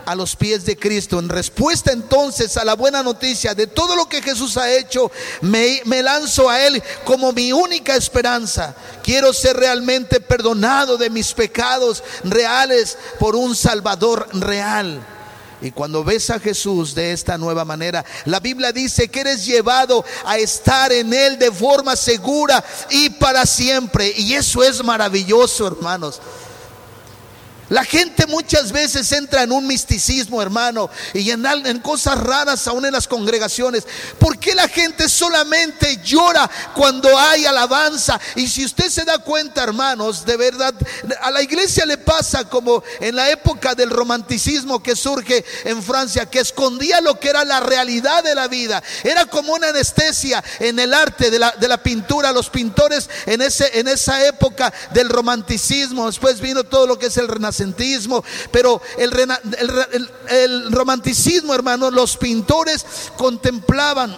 a 0.06 0.14
los 0.14 0.36
pies 0.36 0.64
de 0.64 0.76
Cristo. 0.76 1.18
En 1.18 1.28
respuesta 1.28 1.92
entonces 1.92 2.56
a 2.56 2.64
la 2.64 2.74
buena 2.74 3.02
noticia 3.02 3.54
de 3.54 3.66
todo 3.66 3.94
lo 3.94 4.08
que 4.08 4.22
Jesús 4.22 4.56
ha 4.56 4.72
hecho, 4.72 5.10
me, 5.42 5.82
me, 5.84 6.02
lanzo 6.02 6.48
a 6.48 6.64
Él 6.64 6.82
como 7.04 7.32
mi 7.32 7.52
única 7.52 7.96
esperanza. 7.96 8.74
Quiero 9.02 9.32
ser 9.32 9.56
realmente 9.56 10.20
perdonado 10.20 10.96
de 10.96 11.10
mis 11.10 11.34
pecados 11.34 12.02
reales 12.24 12.96
por 13.18 13.36
un 13.36 13.54
Salvador 13.54 14.28
real. 14.32 15.04
Y 15.60 15.70
cuando 15.70 16.04
ves 16.04 16.28
a 16.30 16.38
Jesús 16.38 16.94
de 16.94 17.12
esta 17.12 17.38
nueva 17.38 17.64
manera, 17.64 18.04
la 18.26 18.40
Biblia 18.40 18.72
dice 18.72 19.08
que 19.08 19.20
eres 19.20 19.44
llevado 19.46 20.04
a 20.24 20.38
estar 20.38 20.92
en 20.92 21.12
Él 21.12 21.38
de 21.38 21.50
forma 21.50 21.96
segura 21.96 22.62
y 22.90 23.10
para 23.10 23.46
siempre. 23.46 24.12
Y 24.16 24.34
eso 24.34 24.62
es 24.62 24.84
maravilloso, 24.84 25.66
hermanos. 25.66 26.20
La 27.68 27.84
gente 27.84 28.26
muchas 28.26 28.70
veces 28.70 29.10
entra 29.10 29.42
en 29.42 29.50
un 29.50 29.66
misticismo, 29.66 30.40
hermano, 30.40 30.88
y 31.12 31.30
en, 31.30 31.80
cosas 31.80 32.18
raras 32.18 32.66
aún 32.68 32.86
en 32.86 32.92
las 32.92 33.08
congregaciones. 33.08 33.84
¿Por 34.20 34.38
qué 34.38 34.54
la 34.54 34.68
gente 34.68 35.08
solamente 35.08 36.00
llora 36.04 36.48
cuando 36.74 37.18
hay 37.18 37.44
alabanza? 37.44 38.20
Y 38.36 38.46
si 38.46 38.64
usted 38.64 38.88
se 38.88 39.04
da 39.04 39.18
cuenta, 39.18 39.64
hermanos, 39.64 40.24
de 40.24 40.36
verdad, 40.36 40.74
a 41.22 41.30
la 41.32 41.42
iglesia 41.42 41.84
le 41.86 41.98
pasa 41.98 42.44
como 42.44 42.84
en 43.00 43.16
la 43.16 43.30
época 43.30 43.74
del 43.74 43.90
romanticismo 43.90 44.80
que 44.80 44.94
surge 44.94 45.44
en 45.64 45.82
Francia, 45.82 46.26
que 46.26 46.40
escondía 46.40 47.00
lo 47.00 47.18
que 47.18 47.30
era 47.30 47.44
la 47.44 47.58
realidad 47.58 48.22
de 48.22 48.36
la 48.36 48.46
vida. 48.46 48.80
Era 49.02 49.26
como 49.26 49.54
una 49.54 49.70
anestesia 49.70 50.42
en 50.60 50.78
el 50.78 50.94
arte 50.94 51.32
de 51.32 51.40
la, 51.40 51.50
de 51.58 51.66
la 51.66 51.82
pintura. 51.82 52.30
Los 52.30 52.48
pintores 52.48 53.10
en, 53.26 53.42
ese, 53.42 53.80
en 53.80 53.88
esa 53.88 54.24
época 54.24 54.72
del 54.92 55.08
romanticismo, 55.08 56.06
después 56.06 56.40
vino 56.40 56.62
todo 56.62 56.86
lo 56.86 56.96
que 56.96 57.06
es 57.06 57.16
el 57.16 57.26
renacimiento 57.26 57.55
pero 58.50 58.80
el, 58.98 60.10
el 60.28 60.72
romanticismo, 60.72 61.54
hermano, 61.54 61.90
los 61.90 62.16
pintores 62.16 62.84
contemplaban, 63.16 64.16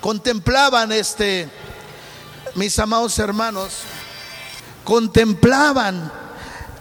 contemplaban 0.00 0.92
este, 0.92 1.48
mis 2.54 2.78
amados 2.78 3.18
hermanos, 3.18 3.72
contemplaban 4.84 6.10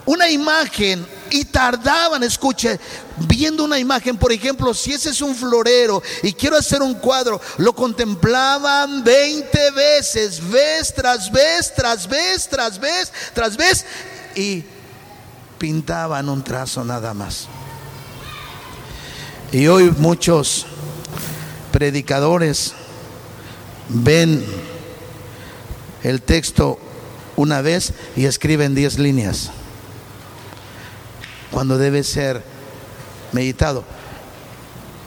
una 0.06 0.30
imagen 0.30 1.06
y 1.30 1.46
tardaban, 1.46 2.24
escuche, 2.24 2.80
viendo 3.28 3.64
una 3.64 3.78
imagen, 3.78 4.18
por 4.18 4.32
ejemplo, 4.32 4.74
si 4.74 4.94
ese 4.94 5.12
es 5.12 5.22
un 5.22 5.36
florero 5.36 6.02
y 6.24 6.34
quiero 6.34 6.58
hacer 6.58 6.82
un 6.82 6.96
cuadro, 6.96 7.40
lo 7.58 7.74
contemplaban 7.74 9.04
20 9.04 9.72
veces, 9.72 10.50
vez 10.50 10.94
tras 10.96 11.32
vez, 11.32 11.74
tras 11.76 12.08
vez, 12.08 12.48
tras 12.50 12.80
vez, 12.80 13.12
tras 13.34 13.56
vez, 13.56 13.86
y 14.36 14.64
pintaban 15.60 16.30
un 16.30 16.44
trazo 16.44 16.84
nada 16.84 17.14
más. 17.14 17.48
Y 19.52 19.68
hoy 19.68 19.94
muchos 19.98 20.66
predicadores 21.72 22.74
ven 23.90 24.44
el 26.04 26.22
texto 26.22 26.80
una 27.36 27.62
vez 27.62 27.94
y 28.16 28.26
escriben 28.26 28.76
diez 28.76 28.98
líneas, 28.98 29.52
cuando 31.52 31.78
debe 31.78 32.04
ser 32.04 32.44
meditado. 33.32 33.84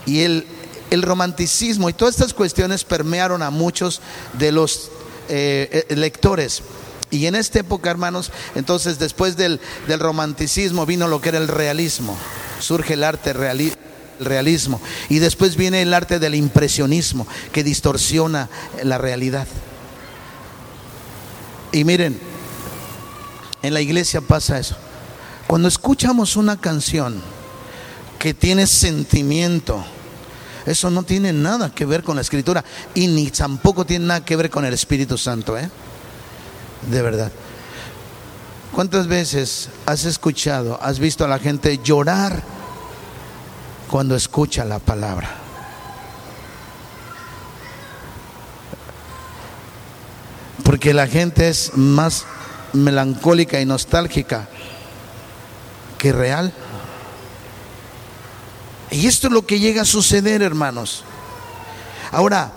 Y 0.07 0.21
el, 0.23 0.47
el 0.91 1.03
romanticismo 1.03 1.89
y 1.89 1.93
todas 1.93 2.15
estas 2.15 2.35
cuestiones 2.35 2.85
permearon 2.85 3.43
a 3.43 3.51
muchos 3.51 4.01
de 4.35 4.53
los 4.53 4.91
eh, 5.29 5.87
lectores. 5.91 6.63
Y 7.13 7.27
en 7.27 7.35
esta 7.35 7.61
época, 7.61 7.91
hermanos, 7.91 8.33
entonces 8.55 8.99
después 8.99 9.37
del, 9.37 9.61
romanticismo 9.87 10.87
vino 10.87 11.07
lo 11.09 11.21
que 11.21 11.29
era 11.29 11.39
el 11.39 11.47
realismo. 11.47 12.17
Surge 12.59 12.95
el 12.95 13.05
arte 13.05 13.35
realismo. 14.19 14.81
Y 15.11 15.19
después 15.19 15.57
viene 15.57 15.83
el 15.83 15.93
arte 15.93 16.19
del 16.19 16.35
impresionismo, 16.35 17.27
que 17.53 17.63
distorsiona 17.63 18.49
la 18.83 18.97
realidad. 18.97 19.47
Y 21.71 21.85
miren, 21.85 22.19
en 23.61 23.75
la 23.75 23.83
iglesia 23.83 24.23
pasa 24.23 24.59
eso. 24.59 24.77
Cuando 25.47 25.69
escuchamos 25.69 26.37
una 26.37 26.59
canción 26.59 27.21
que 28.19 28.33
tiene 28.33 28.67
sentimiento, 28.67 29.85
eso 30.65 30.89
no 30.89 31.03
tiene 31.03 31.35
nada 31.35 31.75
que 31.75 31.85
ver 31.85 32.03
con 32.03 32.17
la 32.17 32.23
escritura 32.23 32.65
y 32.95 33.07
ni 33.07 33.31
tampoco 33.31 33.85
tiene 33.85 34.07
nada 34.07 34.25
que 34.25 34.35
ver 34.35 34.49
con 34.49 34.65
el 34.65 34.73
Espíritu 34.73 35.19
Santo, 35.19 35.59
¿eh? 35.59 35.69
De 36.91 37.03
verdad. 37.03 37.33
¿Cuántas 38.73 39.07
veces 39.07 39.69
has 39.87 40.05
escuchado, 40.05 40.79
has 40.83 40.99
visto 40.99 41.25
a 41.25 41.29
la 41.29 41.39
gente 41.39 41.79
llorar 41.79 42.43
cuando 43.91 44.17
escucha 44.17 44.65
la 44.65 44.79
palabra? 44.79 45.29
Porque 50.65 50.95
la 50.95 51.07
gente 51.07 51.49
es 51.49 51.77
más 51.77 52.25
melancólica 52.73 53.61
y 53.61 53.67
nostálgica 53.67 54.49
que 55.99 56.13
real. 56.13 56.53
Y 58.91 59.07
esto 59.07 59.27
es 59.27 59.33
lo 59.33 59.47
que 59.47 59.61
llega 59.61 59.83
a 59.83 59.85
suceder, 59.87 60.43
hermanos. 60.43 61.05
Ahora, 62.11 62.53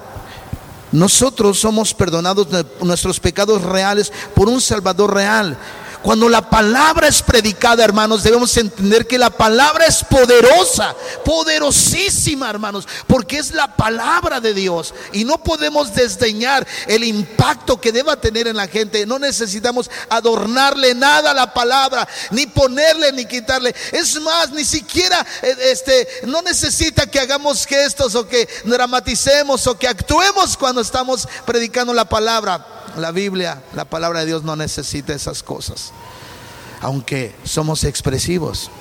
nosotros 0.95 1.59
somos 1.59 1.93
perdonados 1.93 2.47
nuestros 2.81 3.19
pecados 3.19 3.61
reales 3.61 4.11
por 4.33 4.47
un 4.47 4.61
Salvador 4.61 5.13
real. 5.13 5.57
Cuando 6.05 6.29
la 6.29 6.47
palabra 6.51 7.07
es 7.07 7.23
predicada, 7.23 7.83
hermanos, 7.83 8.21
debemos 8.21 8.55
entender 8.57 9.07
que 9.07 9.17
la 9.17 9.31
palabra 9.31 9.87
es 9.87 10.03
poderosa, 10.03 10.95
poderosísima, 11.25 12.47
hermanos, 12.47 12.87
porque 13.07 13.39
es 13.39 13.55
la 13.55 13.75
palabra 13.75 14.39
de 14.39 14.53
Dios. 14.53 14.93
Y 15.13 15.23
no 15.23 15.43
podemos 15.43 15.95
desdeñar 15.95 16.67
el 16.85 17.03
impacto 17.03 17.81
que 17.81 17.91
deba 17.91 18.21
tener 18.21 18.47
en 18.47 18.55
la 18.55 18.67
gente. 18.67 19.07
No 19.07 19.17
necesitamos 19.17 19.89
adornarle 20.07 20.93
nada 20.93 21.31
a 21.31 21.33
la 21.33 21.51
palabra, 21.51 22.07
ni 22.29 22.45
ponerle 22.45 23.11
ni 23.11 23.25
quitarle. 23.25 23.73
Es 23.91 24.21
más, 24.21 24.51
ni 24.51 24.63
siquiera 24.63 25.25
eh, 25.41 25.57
este, 25.71 26.07
no 26.27 26.43
necesita 26.43 27.07
que 27.07 27.19
hagamos 27.19 27.65
gestos 27.65 28.13
o 28.13 28.27
que 28.27 28.47
dramaticemos 28.63 29.65
o 29.65 29.75
que 29.75 29.87
actuemos 29.87 30.55
cuando 30.55 30.81
estamos 30.81 31.27
predicando 31.47 31.95
la 31.95 32.05
palabra. 32.05 32.74
La 32.97 33.11
Biblia, 33.11 33.61
la 33.73 33.85
palabra 33.85 34.21
de 34.21 34.27
Dios 34.27 34.43
no 34.43 34.55
necesita 34.55 35.13
esas 35.13 35.43
cosas, 35.43 35.91
aunque 36.81 37.35
somos 37.43 37.83
expresivos. 37.83 38.71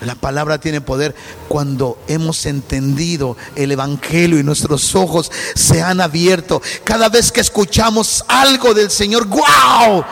La 0.00 0.14
palabra 0.14 0.58
tiene 0.58 0.80
poder 0.80 1.14
cuando 1.48 1.98
hemos 2.06 2.46
entendido 2.46 3.36
el 3.56 3.72
Evangelio 3.72 4.38
y 4.38 4.44
nuestros 4.44 4.94
ojos 4.94 5.30
se 5.54 5.82
han 5.82 6.00
abierto. 6.00 6.62
Cada 6.84 7.08
vez 7.08 7.32
que 7.32 7.40
escuchamos 7.40 8.24
algo 8.28 8.74
del 8.74 8.90
Señor, 8.90 9.26
¡guau! 9.26 10.04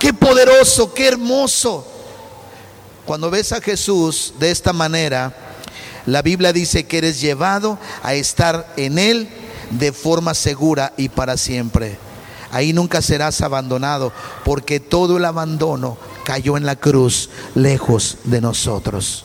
¡Qué 0.00 0.12
poderoso, 0.12 0.92
qué 0.92 1.08
hermoso! 1.08 1.86
Cuando 3.06 3.30
ves 3.30 3.52
a 3.52 3.60
Jesús 3.60 4.34
de 4.38 4.50
esta 4.50 4.72
manera, 4.72 5.34
la 6.04 6.20
Biblia 6.20 6.52
dice 6.52 6.86
que 6.86 6.98
eres 6.98 7.20
llevado 7.20 7.78
a 8.02 8.14
estar 8.14 8.74
en 8.76 8.98
Él 8.98 9.28
de 9.70 9.92
forma 9.92 10.34
segura 10.34 10.92
y 10.96 11.08
para 11.08 11.36
siempre. 11.36 11.98
Ahí 12.50 12.72
nunca 12.72 13.02
serás 13.02 13.40
abandonado, 13.42 14.12
porque 14.44 14.80
todo 14.80 15.18
el 15.18 15.24
abandono 15.24 15.98
cayó 16.24 16.56
en 16.56 16.64
la 16.64 16.76
cruz, 16.76 17.30
lejos 17.54 18.18
de 18.24 18.40
nosotros. 18.40 19.24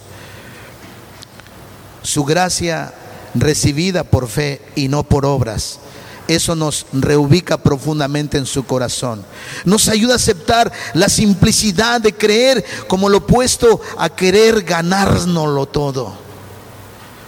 Su 2.01 2.25
gracia 2.25 2.93
recibida 3.33 4.03
por 4.03 4.27
fe 4.27 4.61
y 4.75 4.89
no 4.89 5.03
por 5.03 5.25
obras. 5.25 5.79
Eso 6.27 6.55
nos 6.55 6.85
reubica 6.93 7.57
profundamente 7.57 8.37
en 8.37 8.45
su 8.45 8.65
corazón. 8.65 9.25
Nos 9.65 9.89
ayuda 9.89 10.13
a 10.13 10.17
aceptar 10.17 10.71
la 10.93 11.09
simplicidad 11.09 11.99
de 11.99 12.13
creer 12.13 12.63
como 12.87 13.09
lo 13.09 13.19
opuesto 13.19 13.81
a 13.97 14.09
querer 14.09 14.63
ganárnoslo 14.63 15.65
todo. 15.65 16.22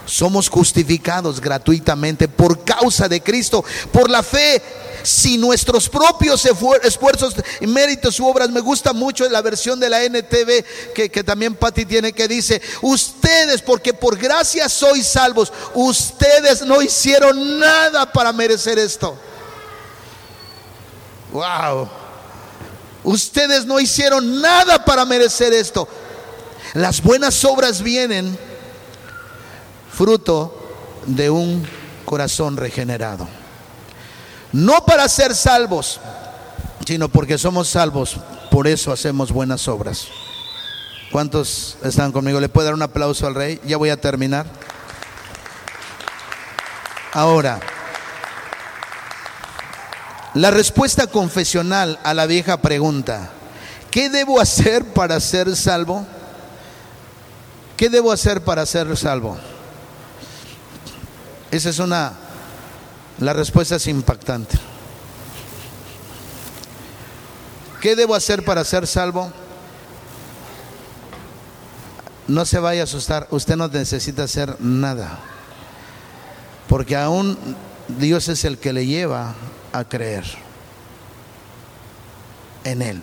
Somos 0.06 0.48
justificados 0.48 1.40
gratuitamente 1.40 2.28
por 2.28 2.64
causa 2.64 3.08
de 3.08 3.20
Cristo, 3.20 3.64
por 3.92 4.08
la 4.08 4.22
fe 4.22 4.62
si 5.02 5.38
nuestros 5.38 5.88
propios 5.88 6.44
esfuerzos 6.82 7.34
y 7.60 7.66
méritos 7.66 8.18
u 8.18 8.26
obras, 8.26 8.50
me 8.50 8.60
gusta 8.60 8.92
mucho 8.92 9.28
la 9.28 9.40
versión 9.40 9.78
de 9.78 9.88
la 9.88 10.02
NTV 10.02 10.92
que, 10.94 11.10
que 11.10 11.22
también 11.22 11.54
Patti 11.54 11.84
tiene 11.84 12.12
que 12.12 12.26
dice, 12.26 12.60
ustedes, 12.82 13.62
porque 13.62 13.94
por 13.94 14.18
gracia 14.18 14.68
sois 14.68 15.06
salvos, 15.06 15.52
ustedes 15.74 16.62
no 16.62 16.82
hicieron 16.82 17.60
nada 17.60 18.10
para 18.12 18.32
merecer 18.32 18.78
esto. 18.78 19.16
Wow. 21.32 21.88
Ustedes 23.04 23.64
no 23.64 23.78
hicieron 23.78 24.40
nada 24.40 24.84
para 24.84 25.04
merecer 25.04 25.52
esto. 25.52 25.88
Las 26.74 27.00
buenas 27.00 27.44
obras 27.44 27.80
vienen 27.80 28.36
fruto 29.96 30.54
de 31.06 31.30
un 31.30 31.66
corazón 32.04 32.58
regenerado. 32.58 33.26
No 34.52 34.84
para 34.84 35.08
ser 35.08 35.34
salvos, 35.34 36.00
sino 36.86 37.08
porque 37.08 37.38
somos 37.38 37.68
salvos. 37.68 38.18
Por 38.50 38.66
eso 38.66 38.92
hacemos 38.92 39.32
buenas 39.32 39.66
obras. 39.68 40.06
¿Cuántos 41.10 41.78
están 41.82 42.12
conmigo? 42.12 42.40
¿Le 42.40 42.50
puedo 42.50 42.66
dar 42.66 42.74
un 42.74 42.82
aplauso 42.82 43.26
al 43.26 43.34
rey? 43.34 43.58
Ya 43.64 43.78
voy 43.78 43.88
a 43.88 43.98
terminar. 43.98 44.46
Ahora, 47.14 47.58
la 50.34 50.50
respuesta 50.50 51.06
confesional 51.06 51.98
a 52.04 52.12
la 52.12 52.26
vieja 52.26 52.58
pregunta, 52.58 53.30
¿qué 53.90 54.10
debo 54.10 54.40
hacer 54.40 54.92
para 54.92 55.18
ser 55.20 55.56
salvo? 55.56 56.06
¿Qué 57.78 57.88
debo 57.88 58.12
hacer 58.12 58.44
para 58.44 58.66
ser 58.66 58.94
salvo? 58.98 59.38
Esa 61.56 61.70
es 61.70 61.78
una 61.78 62.12
la 63.18 63.32
respuesta 63.32 63.76
es 63.76 63.86
impactante. 63.86 64.58
¿Qué 67.80 67.96
debo 67.96 68.14
hacer 68.14 68.44
para 68.44 68.62
ser 68.62 68.86
salvo? 68.86 69.32
No 72.28 72.44
se 72.44 72.58
vaya 72.58 72.82
a 72.82 72.84
asustar, 72.84 73.26
usted 73.30 73.56
no 73.56 73.68
necesita 73.68 74.24
hacer 74.24 74.56
nada, 74.60 75.18
porque 76.68 76.96
aún 76.96 77.38
Dios 77.88 78.28
es 78.28 78.44
el 78.44 78.58
que 78.58 78.72
le 78.72 78.84
lleva 78.84 79.34
a 79.72 79.84
creer 79.84 80.24
en 82.64 82.82
Él. 82.82 83.02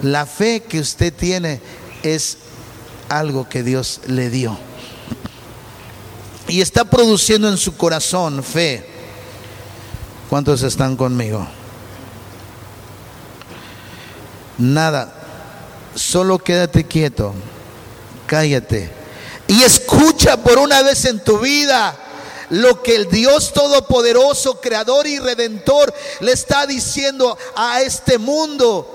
La 0.00 0.24
fe 0.24 0.62
que 0.62 0.80
usted 0.80 1.12
tiene 1.12 1.60
es 2.04 2.38
algo 3.08 3.48
que 3.48 3.62
Dios 3.64 4.00
le 4.06 4.30
dio 4.30 4.67
y 6.48 6.60
está 6.60 6.84
produciendo 6.84 7.48
en 7.48 7.58
su 7.58 7.76
corazón 7.76 8.42
fe. 8.42 8.84
¿Cuántos 10.28 10.62
están 10.62 10.96
conmigo? 10.96 11.46
Nada, 14.58 15.14
solo 15.94 16.38
quédate 16.38 16.84
quieto, 16.84 17.32
cállate 18.26 18.98
y 19.48 19.62
escucha 19.62 20.36
por 20.36 20.58
una 20.58 20.82
vez 20.82 21.04
en 21.06 21.20
tu 21.24 21.38
vida 21.38 21.96
lo 22.50 22.82
que 22.82 22.96
el 22.96 23.08
Dios 23.08 23.52
Todopoderoso, 23.52 24.60
Creador 24.60 25.06
y 25.06 25.18
Redentor 25.18 25.92
le 26.20 26.32
está 26.32 26.66
diciendo 26.66 27.36
a 27.56 27.80
este 27.80 28.18
mundo 28.18 28.94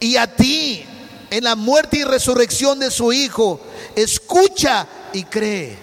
y 0.00 0.16
a 0.16 0.34
ti 0.34 0.84
en 1.30 1.44
la 1.44 1.56
muerte 1.56 1.98
y 1.98 2.04
resurrección 2.04 2.78
de 2.78 2.90
su 2.90 3.12
Hijo 3.12 3.60
escucha 3.96 4.86
y 5.12 5.24
cree. 5.24 5.76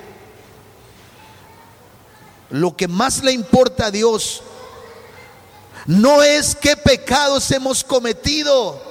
Lo 2.49 2.75
que 2.75 2.87
más 2.87 3.23
le 3.23 3.31
importa 3.31 3.85
a 3.85 3.91
Dios 3.91 4.43
no 5.85 6.21
es 6.21 6.55
qué 6.55 6.75
pecados 6.75 7.49
hemos 7.51 7.83
cometido 7.83 8.90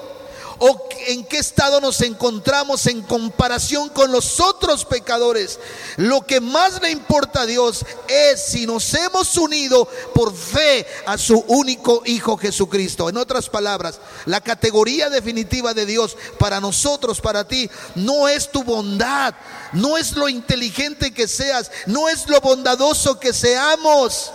o 0.61 0.89
en 1.09 1.25
qué 1.25 1.39
estado 1.39 1.81
nos 1.81 2.03
encontramos 2.03 2.87
en 2.87 3.01
comparación 3.01 3.89
con 3.89 4.13
los 4.13 4.41
otros 4.41 4.85
pecadores. 4.85 5.59
Lo 5.97 6.21
que 6.21 6.39
más 6.39 6.81
le 6.83 6.91
importa 6.91 7.43
a 7.43 7.47
Dios 7.47 7.85
es 8.07 8.45
si 8.45 8.67
nos 8.67 8.93
hemos 8.93 9.37
unido 9.39 9.89
por 10.15 10.35
fe 10.35 10.87
a 11.07 11.17
su 11.17 11.43
único 11.49 12.03
Hijo 12.05 12.37
Jesucristo. 12.37 13.09
En 13.09 13.17
otras 13.17 13.49
palabras, 13.49 14.01
la 14.27 14.43
categoría 14.43 15.09
definitiva 15.09 15.73
de 15.73 15.87
Dios 15.87 16.17
para 16.39 16.61
nosotros, 16.61 17.23
para 17.23 17.49
ti, 17.49 17.71
no 17.95 18.29
es 18.29 18.51
tu 18.51 18.63
bondad, 18.63 19.35
no 19.73 19.97
es 19.97 20.13
lo 20.13 20.29
inteligente 20.29 21.15
que 21.15 21.27
seas, 21.27 21.71
no 21.87 22.11
es 22.11 22.29
lo 22.29 22.39
bondadoso 22.41 23.19
que 23.19 23.33
seamos. 23.33 24.31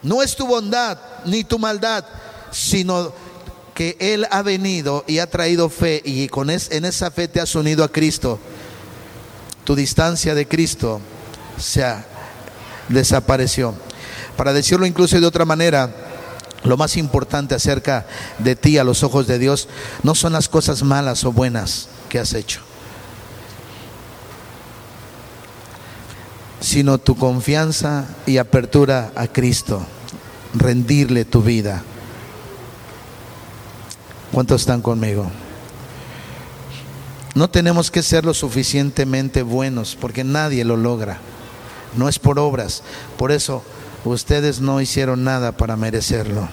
No 0.00 0.22
es 0.22 0.34
tu 0.34 0.46
bondad 0.46 0.96
ni 1.24 1.44
tu 1.44 1.58
maldad, 1.58 2.04
sino 2.52 3.12
que 3.78 3.96
Él 4.00 4.26
ha 4.32 4.42
venido 4.42 5.04
y 5.06 5.20
ha 5.20 5.30
traído 5.30 5.68
fe 5.68 6.02
y 6.04 6.26
con 6.26 6.50
en 6.50 6.84
esa 6.84 7.12
fe 7.12 7.28
te 7.28 7.40
has 7.40 7.54
unido 7.54 7.84
a 7.84 7.92
Cristo, 7.92 8.40
tu 9.62 9.76
distancia 9.76 10.34
de 10.34 10.48
Cristo 10.48 11.00
se 11.60 11.86
desapareció. 12.88 13.76
Para 14.36 14.52
decirlo 14.52 14.84
incluso 14.84 15.20
de 15.20 15.26
otra 15.28 15.44
manera, 15.44 15.94
lo 16.64 16.76
más 16.76 16.96
importante 16.96 17.54
acerca 17.54 18.04
de 18.40 18.56
ti 18.56 18.78
a 18.78 18.82
los 18.82 19.04
ojos 19.04 19.28
de 19.28 19.38
Dios 19.38 19.68
no 20.02 20.16
son 20.16 20.32
las 20.32 20.48
cosas 20.48 20.82
malas 20.82 21.22
o 21.22 21.30
buenas 21.30 21.88
que 22.08 22.18
has 22.18 22.34
hecho, 22.34 22.62
sino 26.58 26.98
tu 26.98 27.14
confianza 27.14 28.06
y 28.26 28.38
apertura 28.38 29.12
a 29.14 29.28
Cristo, 29.28 29.86
rendirle 30.52 31.24
tu 31.24 31.42
vida. 31.42 31.84
¿Cuántos 34.32 34.62
están 34.62 34.82
conmigo? 34.82 35.30
No 37.34 37.48
tenemos 37.48 37.90
que 37.90 38.02
ser 38.02 38.24
lo 38.24 38.34
suficientemente 38.34 39.42
buenos 39.42 39.96
porque 39.98 40.24
nadie 40.24 40.64
lo 40.64 40.76
logra. 40.76 41.18
No 41.96 42.08
es 42.08 42.18
por 42.18 42.38
obras. 42.38 42.82
Por 43.16 43.32
eso 43.32 43.62
ustedes 44.04 44.60
no 44.60 44.80
hicieron 44.80 45.24
nada 45.24 45.52
para 45.52 45.76
merecerlo. 45.76 46.48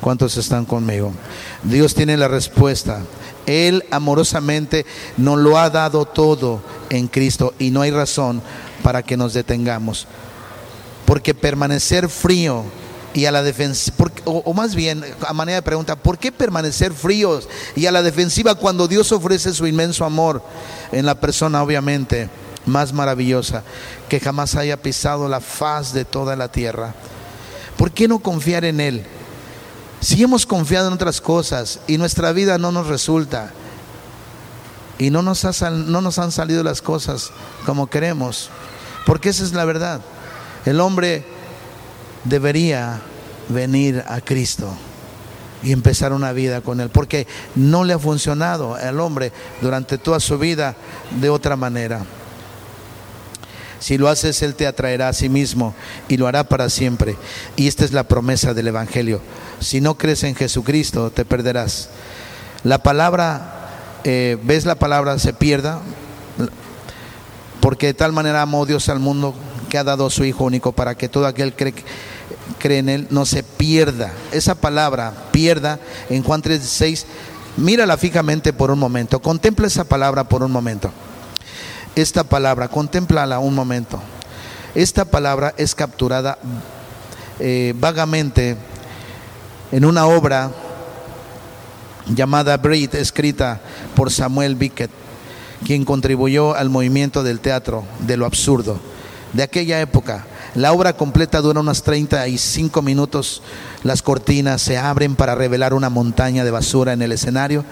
¿Cuántos 0.00 0.36
están 0.36 0.64
conmigo? 0.64 1.12
Dios 1.62 1.94
tiene 1.94 2.16
la 2.16 2.28
respuesta. 2.28 3.02
Él 3.46 3.84
amorosamente 3.90 4.84
nos 5.16 5.38
lo 5.38 5.58
ha 5.58 5.70
dado 5.70 6.04
todo 6.04 6.60
en 6.90 7.08
Cristo 7.08 7.54
y 7.58 7.70
no 7.70 7.82
hay 7.82 7.92
razón 7.92 8.42
para 8.82 9.02
que 9.02 9.16
nos 9.16 9.32
detengamos. 9.32 10.06
Porque 11.06 11.34
permanecer 11.34 12.08
frío 12.08 12.64
y 13.14 13.26
a 13.26 13.32
la 13.32 13.42
defensiva, 13.42 14.10
o, 14.24 14.54
más 14.54 14.74
bien, 14.74 15.04
a 15.26 15.32
manera 15.32 15.56
de 15.56 15.62
pregunta, 15.62 15.96
¿por 15.96 16.18
qué 16.18 16.32
permanecer 16.32 16.92
fríos 16.92 17.48
y 17.76 17.86
a 17.86 17.92
la 17.92 18.02
defensiva 18.02 18.54
cuando 18.54 18.88
Dios 18.88 19.12
ofrece 19.12 19.52
su 19.52 19.66
inmenso 19.66 20.04
amor 20.04 20.42
en 20.92 21.04
la 21.04 21.14
persona, 21.14 21.62
obviamente, 21.62 22.30
más 22.64 22.92
maravillosa 22.92 23.64
que 24.08 24.20
jamás 24.20 24.54
haya 24.54 24.80
pisado 24.80 25.28
la 25.28 25.40
faz 25.40 25.92
de 25.92 26.04
toda 26.04 26.36
la 26.36 26.48
tierra? 26.48 26.94
¿Por 27.76 27.90
qué 27.90 28.08
no 28.08 28.20
confiar 28.20 28.64
en 28.64 28.80
Él? 28.80 29.04
Si 30.00 30.22
hemos 30.22 30.46
confiado 30.46 30.88
en 30.88 30.94
otras 30.94 31.20
cosas 31.20 31.80
y 31.86 31.98
nuestra 31.98 32.32
vida 32.32 32.58
no 32.58 32.72
nos 32.72 32.86
resulta 32.86 33.52
y 34.98 35.10
no 35.10 35.22
nos, 35.22 35.44
no 35.62 36.00
nos 36.00 36.18
han 36.18 36.32
salido 36.32 36.62
las 36.62 36.80
cosas 36.82 37.30
como 37.66 37.88
queremos, 37.88 38.50
porque 39.06 39.28
esa 39.28 39.44
es 39.44 39.52
la 39.52 39.64
verdad. 39.64 40.00
El 40.64 40.80
hombre 40.80 41.24
debería 42.24 43.00
venir 43.48 44.04
a 44.06 44.20
Cristo 44.20 44.72
y 45.62 45.72
empezar 45.72 46.12
una 46.12 46.32
vida 46.32 46.60
con 46.60 46.80
Él, 46.80 46.90
porque 46.90 47.26
no 47.54 47.84
le 47.84 47.94
ha 47.94 47.98
funcionado 47.98 48.74
al 48.74 49.00
hombre 49.00 49.32
durante 49.60 49.98
toda 49.98 50.20
su 50.20 50.38
vida 50.38 50.74
de 51.20 51.30
otra 51.30 51.56
manera. 51.56 52.04
Si 53.78 53.98
lo 53.98 54.08
haces, 54.08 54.42
Él 54.42 54.54
te 54.54 54.66
atraerá 54.66 55.08
a 55.08 55.12
sí 55.12 55.28
mismo 55.28 55.74
y 56.08 56.16
lo 56.16 56.28
hará 56.28 56.44
para 56.44 56.70
siempre. 56.70 57.16
Y 57.56 57.66
esta 57.66 57.84
es 57.84 57.92
la 57.92 58.04
promesa 58.04 58.54
del 58.54 58.68
Evangelio. 58.68 59.20
Si 59.60 59.80
no 59.80 59.98
crees 59.98 60.22
en 60.22 60.36
Jesucristo, 60.36 61.10
te 61.10 61.24
perderás. 61.24 61.90
La 62.62 62.82
palabra, 62.82 63.98
eh, 64.04 64.38
¿ves 64.44 64.66
la 64.66 64.76
palabra 64.76 65.18
se 65.18 65.32
pierda? 65.32 65.80
Porque 67.60 67.86
de 67.86 67.94
tal 67.94 68.12
manera 68.12 68.42
amó 68.42 68.66
Dios 68.66 68.88
al 68.88 69.00
mundo 69.00 69.34
que 69.72 69.78
ha 69.78 69.84
dado 69.84 70.10
su 70.10 70.26
Hijo 70.26 70.44
único 70.44 70.72
para 70.72 70.94
que 70.96 71.08
todo 71.08 71.26
aquel 71.26 71.54
que 71.54 71.72
cree 72.58 72.80
en 72.80 72.90
Él 72.90 73.06
no 73.08 73.24
se 73.24 73.42
pierda. 73.42 74.12
Esa 74.30 74.54
palabra, 74.54 75.14
pierda, 75.32 75.80
en 76.10 76.22
Juan 76.22 76.42
3:6, 76.42 77.06
mírala 77.56 77.96
fijamente 77.96 78.52
por 78.52 78.70
un 78.70 78.78
momento, 78.78 79.22
contempla 79.22 79.66
esa 79.66 79.84
palabra 79.84 80.24
por 80.24 80.42
un 80.42 80.52
momento. 80.52 80.90
Esta 81.96 82.22
palabra, 82.22 82.68
contémplala 82.68 83.38
un 83.38 83.54
momento. 83.54 83.98
Esta 84.74 85.06
palabra 85.06 85.54
es 85.56 85.74
capturada 85.74 86.36
eh, 87.40 87.72
vagamente 87.74 88.58
en 89.70 89.86
una 89.86 90.04
obra 90.04 90.50
llamada 92.14 92.58
Brit, 92.58 92.94
escrita 92.94 93.62
por 93.96 94.10
Samuel 94.10 94.54
Bickett. 94.54 94.90
quien 95.64 95.86
contribuyó 95.86 96.54
al 96.56 96.68
movimiento 96.68 97.22
del 97.22 97.40
teatro, 97.40 97.84
de 98.00 98.18
lo 98.18 98.26
absurdo, 98.26 98.91
de 99.32 99.42
aquella 99.42 99.80
época. 99.80 100.26
La 100.54 100.72
obra 100.72 100.92
completa 100.94 101.40
dura 101.40 101.60
unos 101.60 101.82
35 101.82 102.82
minutos. 102.82 103.42
Las 103.84 104.02
cortinas 104.02 104.60
se 104.60 104.76
abren 104.76 105.16
para 105.16 105.34
revelar 105.34 105.72
una 105.72 105.88
montaña 105.88 106.44
de 106.44 106.50
basura 106.50 106.92
en 106.92 107.00
el 107.00 107.12
escenario. 107.12 107.64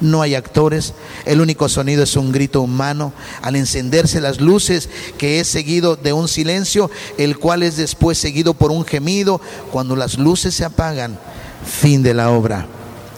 No 0.00 0.22
hay 0.22 0.36
actores. 0.36 0.94
El 1.24 1.40
único 1.40 1.68
sonido 1.68 2.04
es 2.04 2.14
un 2.16 2.30
grito 2.30 2.62
humano 2.62 3.12
al 3.42 3.56
encenderse 3.56 4.20
las 4.20 4.40
luces 4.40 4.88
que 5.18 5.40
es 5.40 5.48
seguido 5.48 5.96
de 5.96 6.12
un 6.12 6.28
silencio, 6.28 6.90
el 7.18 7.38
cual 7.38 7.64
es 7.64 7.76
después 7.76 8.18
seguido 8.18 8.54
por 8.54 8.70
un 8.70 8.84
gemido. 8.84 9.40
Cuando 9.72 9.96
las 9.96 10.16
luces 10.16 10.54
se 10.54 10.64
apagan, 10.64 11.18
fin 11.64 12.04
de 12.04 12.14
la 12.14 12.30
obra, 12.30 12.66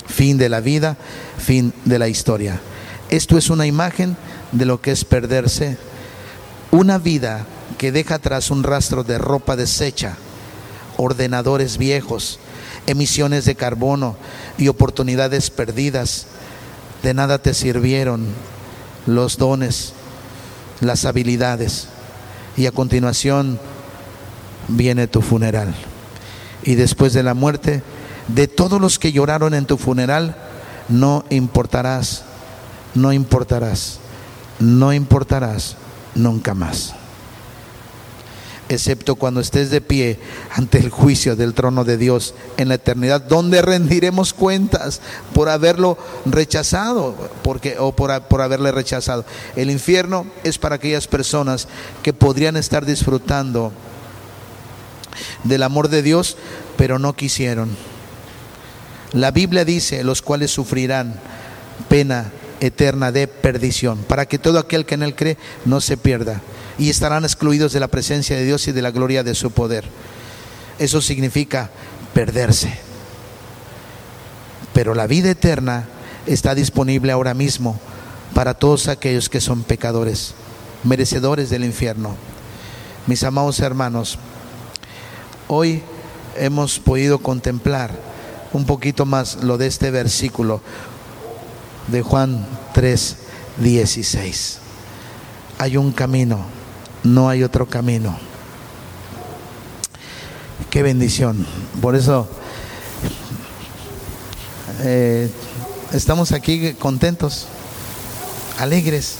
fin 0.07 0.39
de 0.39 0.49
la 0.49 0.61
vida, 0.61 0.97
fin 1.37 1.75
de 1.85 1.99
la 1.99 2.09
historia. 2.09 2.59
Esto 3.11 3.37
es 3.37 3.51
una 3.51 3.67
imagen 3.67 4.17
de 4.53 4.65
lo 4.65 4.81
que 4.81 4.93
es 4.93 5.05
perderse 5.05 5.77
una 6.71 6.99
vida 6.99 7.47
que 7.79 7.93
deja 7.93 8.17
atrás 8.17 8.51
un 8.51 8.63
rastro 8.63 9.05
de 9.05 9.19
ropa 9.19 9.57
deshecha, 9.57 10.17
ordenadores 10.97 11.79
viejos, 11.79 12.39
emisiones 12.87 13.45
de 13.45 13.55
carbono 13.55 14.17
y 14.59 14.69
oportunidades 14.69 15.51
perdidas. 15.51 16.27
De 17.03 17.15
nada 17.15 17.39
te 17.39 17.55
sirvieron 17.55 18.27
los 19.07 19.39
dones, 19.39 19.95
las 20.81 21.05
habilidades. 21.05 21.89
Y 22.57 22.67
a 22.67 22.73
continuación 22.73 23.59
viene 24.69 25.07
tu 25.07 25.23
funeral. 25.23 25.75
Y 26.63 26.75
después 26.75 27.15
de 27.15 27.23
la 27.23 27.35
muerte, 27.35 27.83
de 28.29 28.49
todos 28.49 28.81
los 28.81 28.99
que 28.99 29.13
lloraron 29.13 29.55
en 29.55 29.65
tu 29.65 29.79
funeral, 29.79 30.37
no 30.89 31.25
importarás, 31.31 32.25
no 32.95 33.13
importarás, 33.13 34.01
no 34.59 34.93
importarás 34.93 35.77
nunca 36.15 36.53
más 36.55 36.95
excepto 38.71 39.17
cuando 39.17 39.41
estés 39.41 39.71
de 39.71 39.81
pie 39.81 40.19
ante 40.53 40.79
el 40.79 40.91
juicio 40.91 41.35
del 41.35 41.55
trono 41.55 41.85
de 41.85 41.97
Dios 41.97 42.35
en 42.57 42.69
la 42.69 42.77
eternidad, 42.77 43.21
donde 43.21 43.63
rendiremos 43.63 44.33
cuentas 44.33 45.01
por 45.35 45.49
haberlo 45.49 45.99
rechazado 46.25 47.17
porque, 47.43 47.77
o 47.81 47.93
por, 47.93 48.23
por 48.23 48.41
haberle 48.41 48.71
rechazado. 48.71 49.25
El 49.57 49.71
infierno 49.71 50.25
es 50.45 50.57
para 50.57 50.77
aquellas 50.77 51.09
personas 51.09 51.67
que 52.05 52.13
podrían 52.13 52.57
estar 52.57 52.87
disfrutando 52.87 53.73
del 55.43 55.65
amor 55.65 55.89
de 55.89 56.03
Dios, 56.03 56.37
pero 56.77 57.01
no 57.01 57.17
quisieron. 57.17 57.77
La 59.13 59.33
Biblia 59.33 59.65
dice, 59.65 60.05
los 60.05 60.23
cuales 60.23 60.53
sufrirán 60.53 61.19
pena 61.89 62.31
eterna 62.61 63.11
de 63.11 63.27
perdición, 63.27 63.99
para 64.05 64.27
que 64.27 64.39
todo 64.39 64.61
aquel 64.61 64.87
que 64.87 64.95
en 64.95 65.03
él 65.03 65.17
cree 65.17 65.39
no 65.65 65.81
se 65.81 65.97
pierda 65.97 66.41
y 66.81 66.89
estarán 66.89 67.25
excluidos 67.25 67.75
de 67.75 67.81
la 67.81 67.89
presencia 67.89 68.37
de 68.37 68.45
Dios 68.47 68.67
y 68.67 68.73
de 68.73 68.81
la 68.81 68.91
gloria 68.91 69.23
de 69.23 69.35
su 69.35 69.51
poder. 69.51 69.85
Eso 70.79 71.03
significa 71.03 71.69
perderse. 72.15 72.73
Pero 74.73 74.95
la 74.95 75.07
vida 75.07 75.31
eterna 75.31 75.87
está 76.27 76.55
disponible 76.55 77.13
ahora 77.13 77.35
mismo 77.35 77.79
para 78.35 78.55
todos 78.55 78.89
aquellos 78.89 79.29
que 79.29 79.43
son 79.43 79.63
pecadores, 79.63 80.33
merecedores 80.83 81.51
del 81.51 81.65
infierno. 81.65 82.17
Mis 83.07 83.25
amados 83.25 83.61
hermanos, 83.61 84.19
hoy 85.49 85.83
hemos 86.39 86.79
podido 86.79 87.19
contemplar 87.19 87.91
un 88.55 88.65
poquito 88.65 89.05
más 89.05 89.45
lo 89.45 89.59
de 89.59 89.67
este 89.67 89.91
versículo 89.91 90.63
de 91.89 92.01
Juan 92.01 92.47
3, 92.73 93.17
16. 93.59 94.59
Hay 95.59 95.77
un 95.77 95.93
camino 95.93 96.60
no 97.05 97.29
hay 97.29 97.43
otro 97.43 97.67
camino. 97.67 98.17
Qué 100.71 100.83
bendición. 100.83 101.47
Por 101.81 101.97
eso 101.97 102.29
eh, 104.81 105.31
estamos 105.93 106.33
aquí 106.33 106.75
contentos, 106.75 107.47
alegres, 108.59 109.17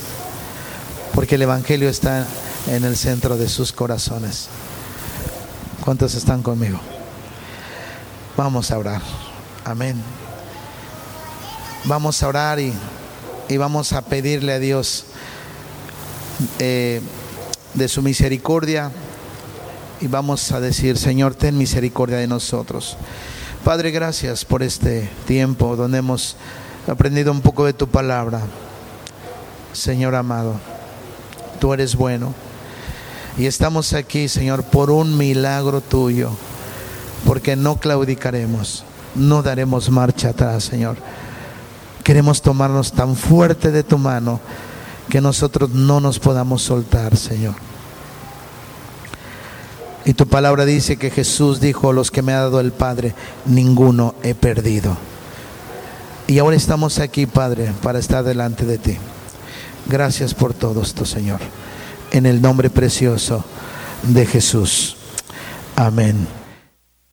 porque 1.13 1.35
el 1.35 1.41
Evangelio 1.41 1.89
está 1.89 2.25
en 2.67 2.83
el 2.83 2.95
centro 2.95 3.37
de 3.37 3.49
sus 3.49 3.71
corazones. 3.71 4.47
¿Cuántos 5.83 6.15
están 6.15 6.41
conmigo? 6.41 6.79
Vamos 8.37 8.71
a 8.71 8.77
orar. 8.77 9.01
Amén. 9.65 10.01
Vamos 11.85 12.21
a 12.21 12.27
orar 12.27 12.59
y, 12.59 12.73
y 13.49 13.57
vamos 13.57 13.91
a 13.93 14.03
pedirle 14.03 14.53
a 14.53 14.59
Dios. 14.59 15.05
Eh, 16.59 17.01
de 17.73 17.87
su 17.87 18.01
misericordia 18.01 18.91
y 20.01 20.07
vamos 20.07 20.51
a 20.51 20.59
decir, 20.59 20.97
Señor, 20.97 21.35
ten 21.35 21.57
misericordia 21.57 22.17
de 22.17 22.27
nosotros. 22.27 22.97
Padre, 23.63 23.91
gracias 23.91 24.43
por 24.43 24.63
este 24.63 25.09
tiempo 25.27 25.75
donde 25.75 25.99
hemos 25.99 26.35
aprendido 26.87 27.31
un 27.31 27.41
poco 27.41 27.65
de 27.65 27.73
tu 27.73 27.87
palabra. 27.87 28.41
Señor 29.73 30.15
amado, 30.15 30.55
tú 31.59 31.73
eres 31.73 31.95
bueno. 31.95 32.33
Y 33.37 33.45
estamos 33.45 33.93
aquí, 33.93 34.27
Señor, 34.27 34.63
por 34.63 34.89
un 34.89 35.17
milagro 35.17 35.79
tuyo, 35.79 36.31
porque 37.25 37.55
no 37.55 37.77
claudicaremos, 37.77 38.83
no 39.15 39.41
daremos 39.43 39.89
marcha 39.89 40.29
atrás, 40.29 40.63
Señor. 40.63 40.97
Queremos 42.03 42.41
tomarnos 42.41 42.91
tan 42.91 43.15
fuerte 43.15 43.71
de 43.71 43.83
tu 43.83 43.97
mano 43.97 44.41
que 45.11 45.19
nosotros 45.19 45.71
no 45.71 45.99
nos 45.99 46.19
podamos 46.19 46.61
soltar, 46.61 47.17
Señor. 47.17 47.55
Y 50.05 50.13
tu 50.13 50.25
palabra 50.25 50.63
dice 50.63 50.95
que 50.95 51.11
Jesús 51.11 51.59
dijo, 51.59 51.91
los 51.91 52.11
que 52.11 52.21
me 52.21 52.31
ha 52.31 52.39
dado 52.39 52.61
el 52.61 52.71
Padre, 52.71 53.13
ninguno 53.45 54.15
he 54.23 54.35
perdido. 54.35 54.95
Y 56.27 56.39
ahora 56.39 56.55
estamos 56.55 56.99
aquí, 56.99 57.25
Padre, 57.25 57.73
para 57.83 57.99
estar 57.99 58.23
delante 58.23 58.65
de 58.65 58.77
ti. 58.77 58.97
Gracias 59.85 60.33
por 60.33 60.53
todo 60.53 60.81
esto, 60.81 61.03
Señor. 61.03 61.41
En 62.11 62.25
el 62.25 62.41
nombre 62.41 62.69
precioso 62.69 63.43
de 64.03 64.25
Jesús. 64.25 64.95
Amén. 65.75 66.40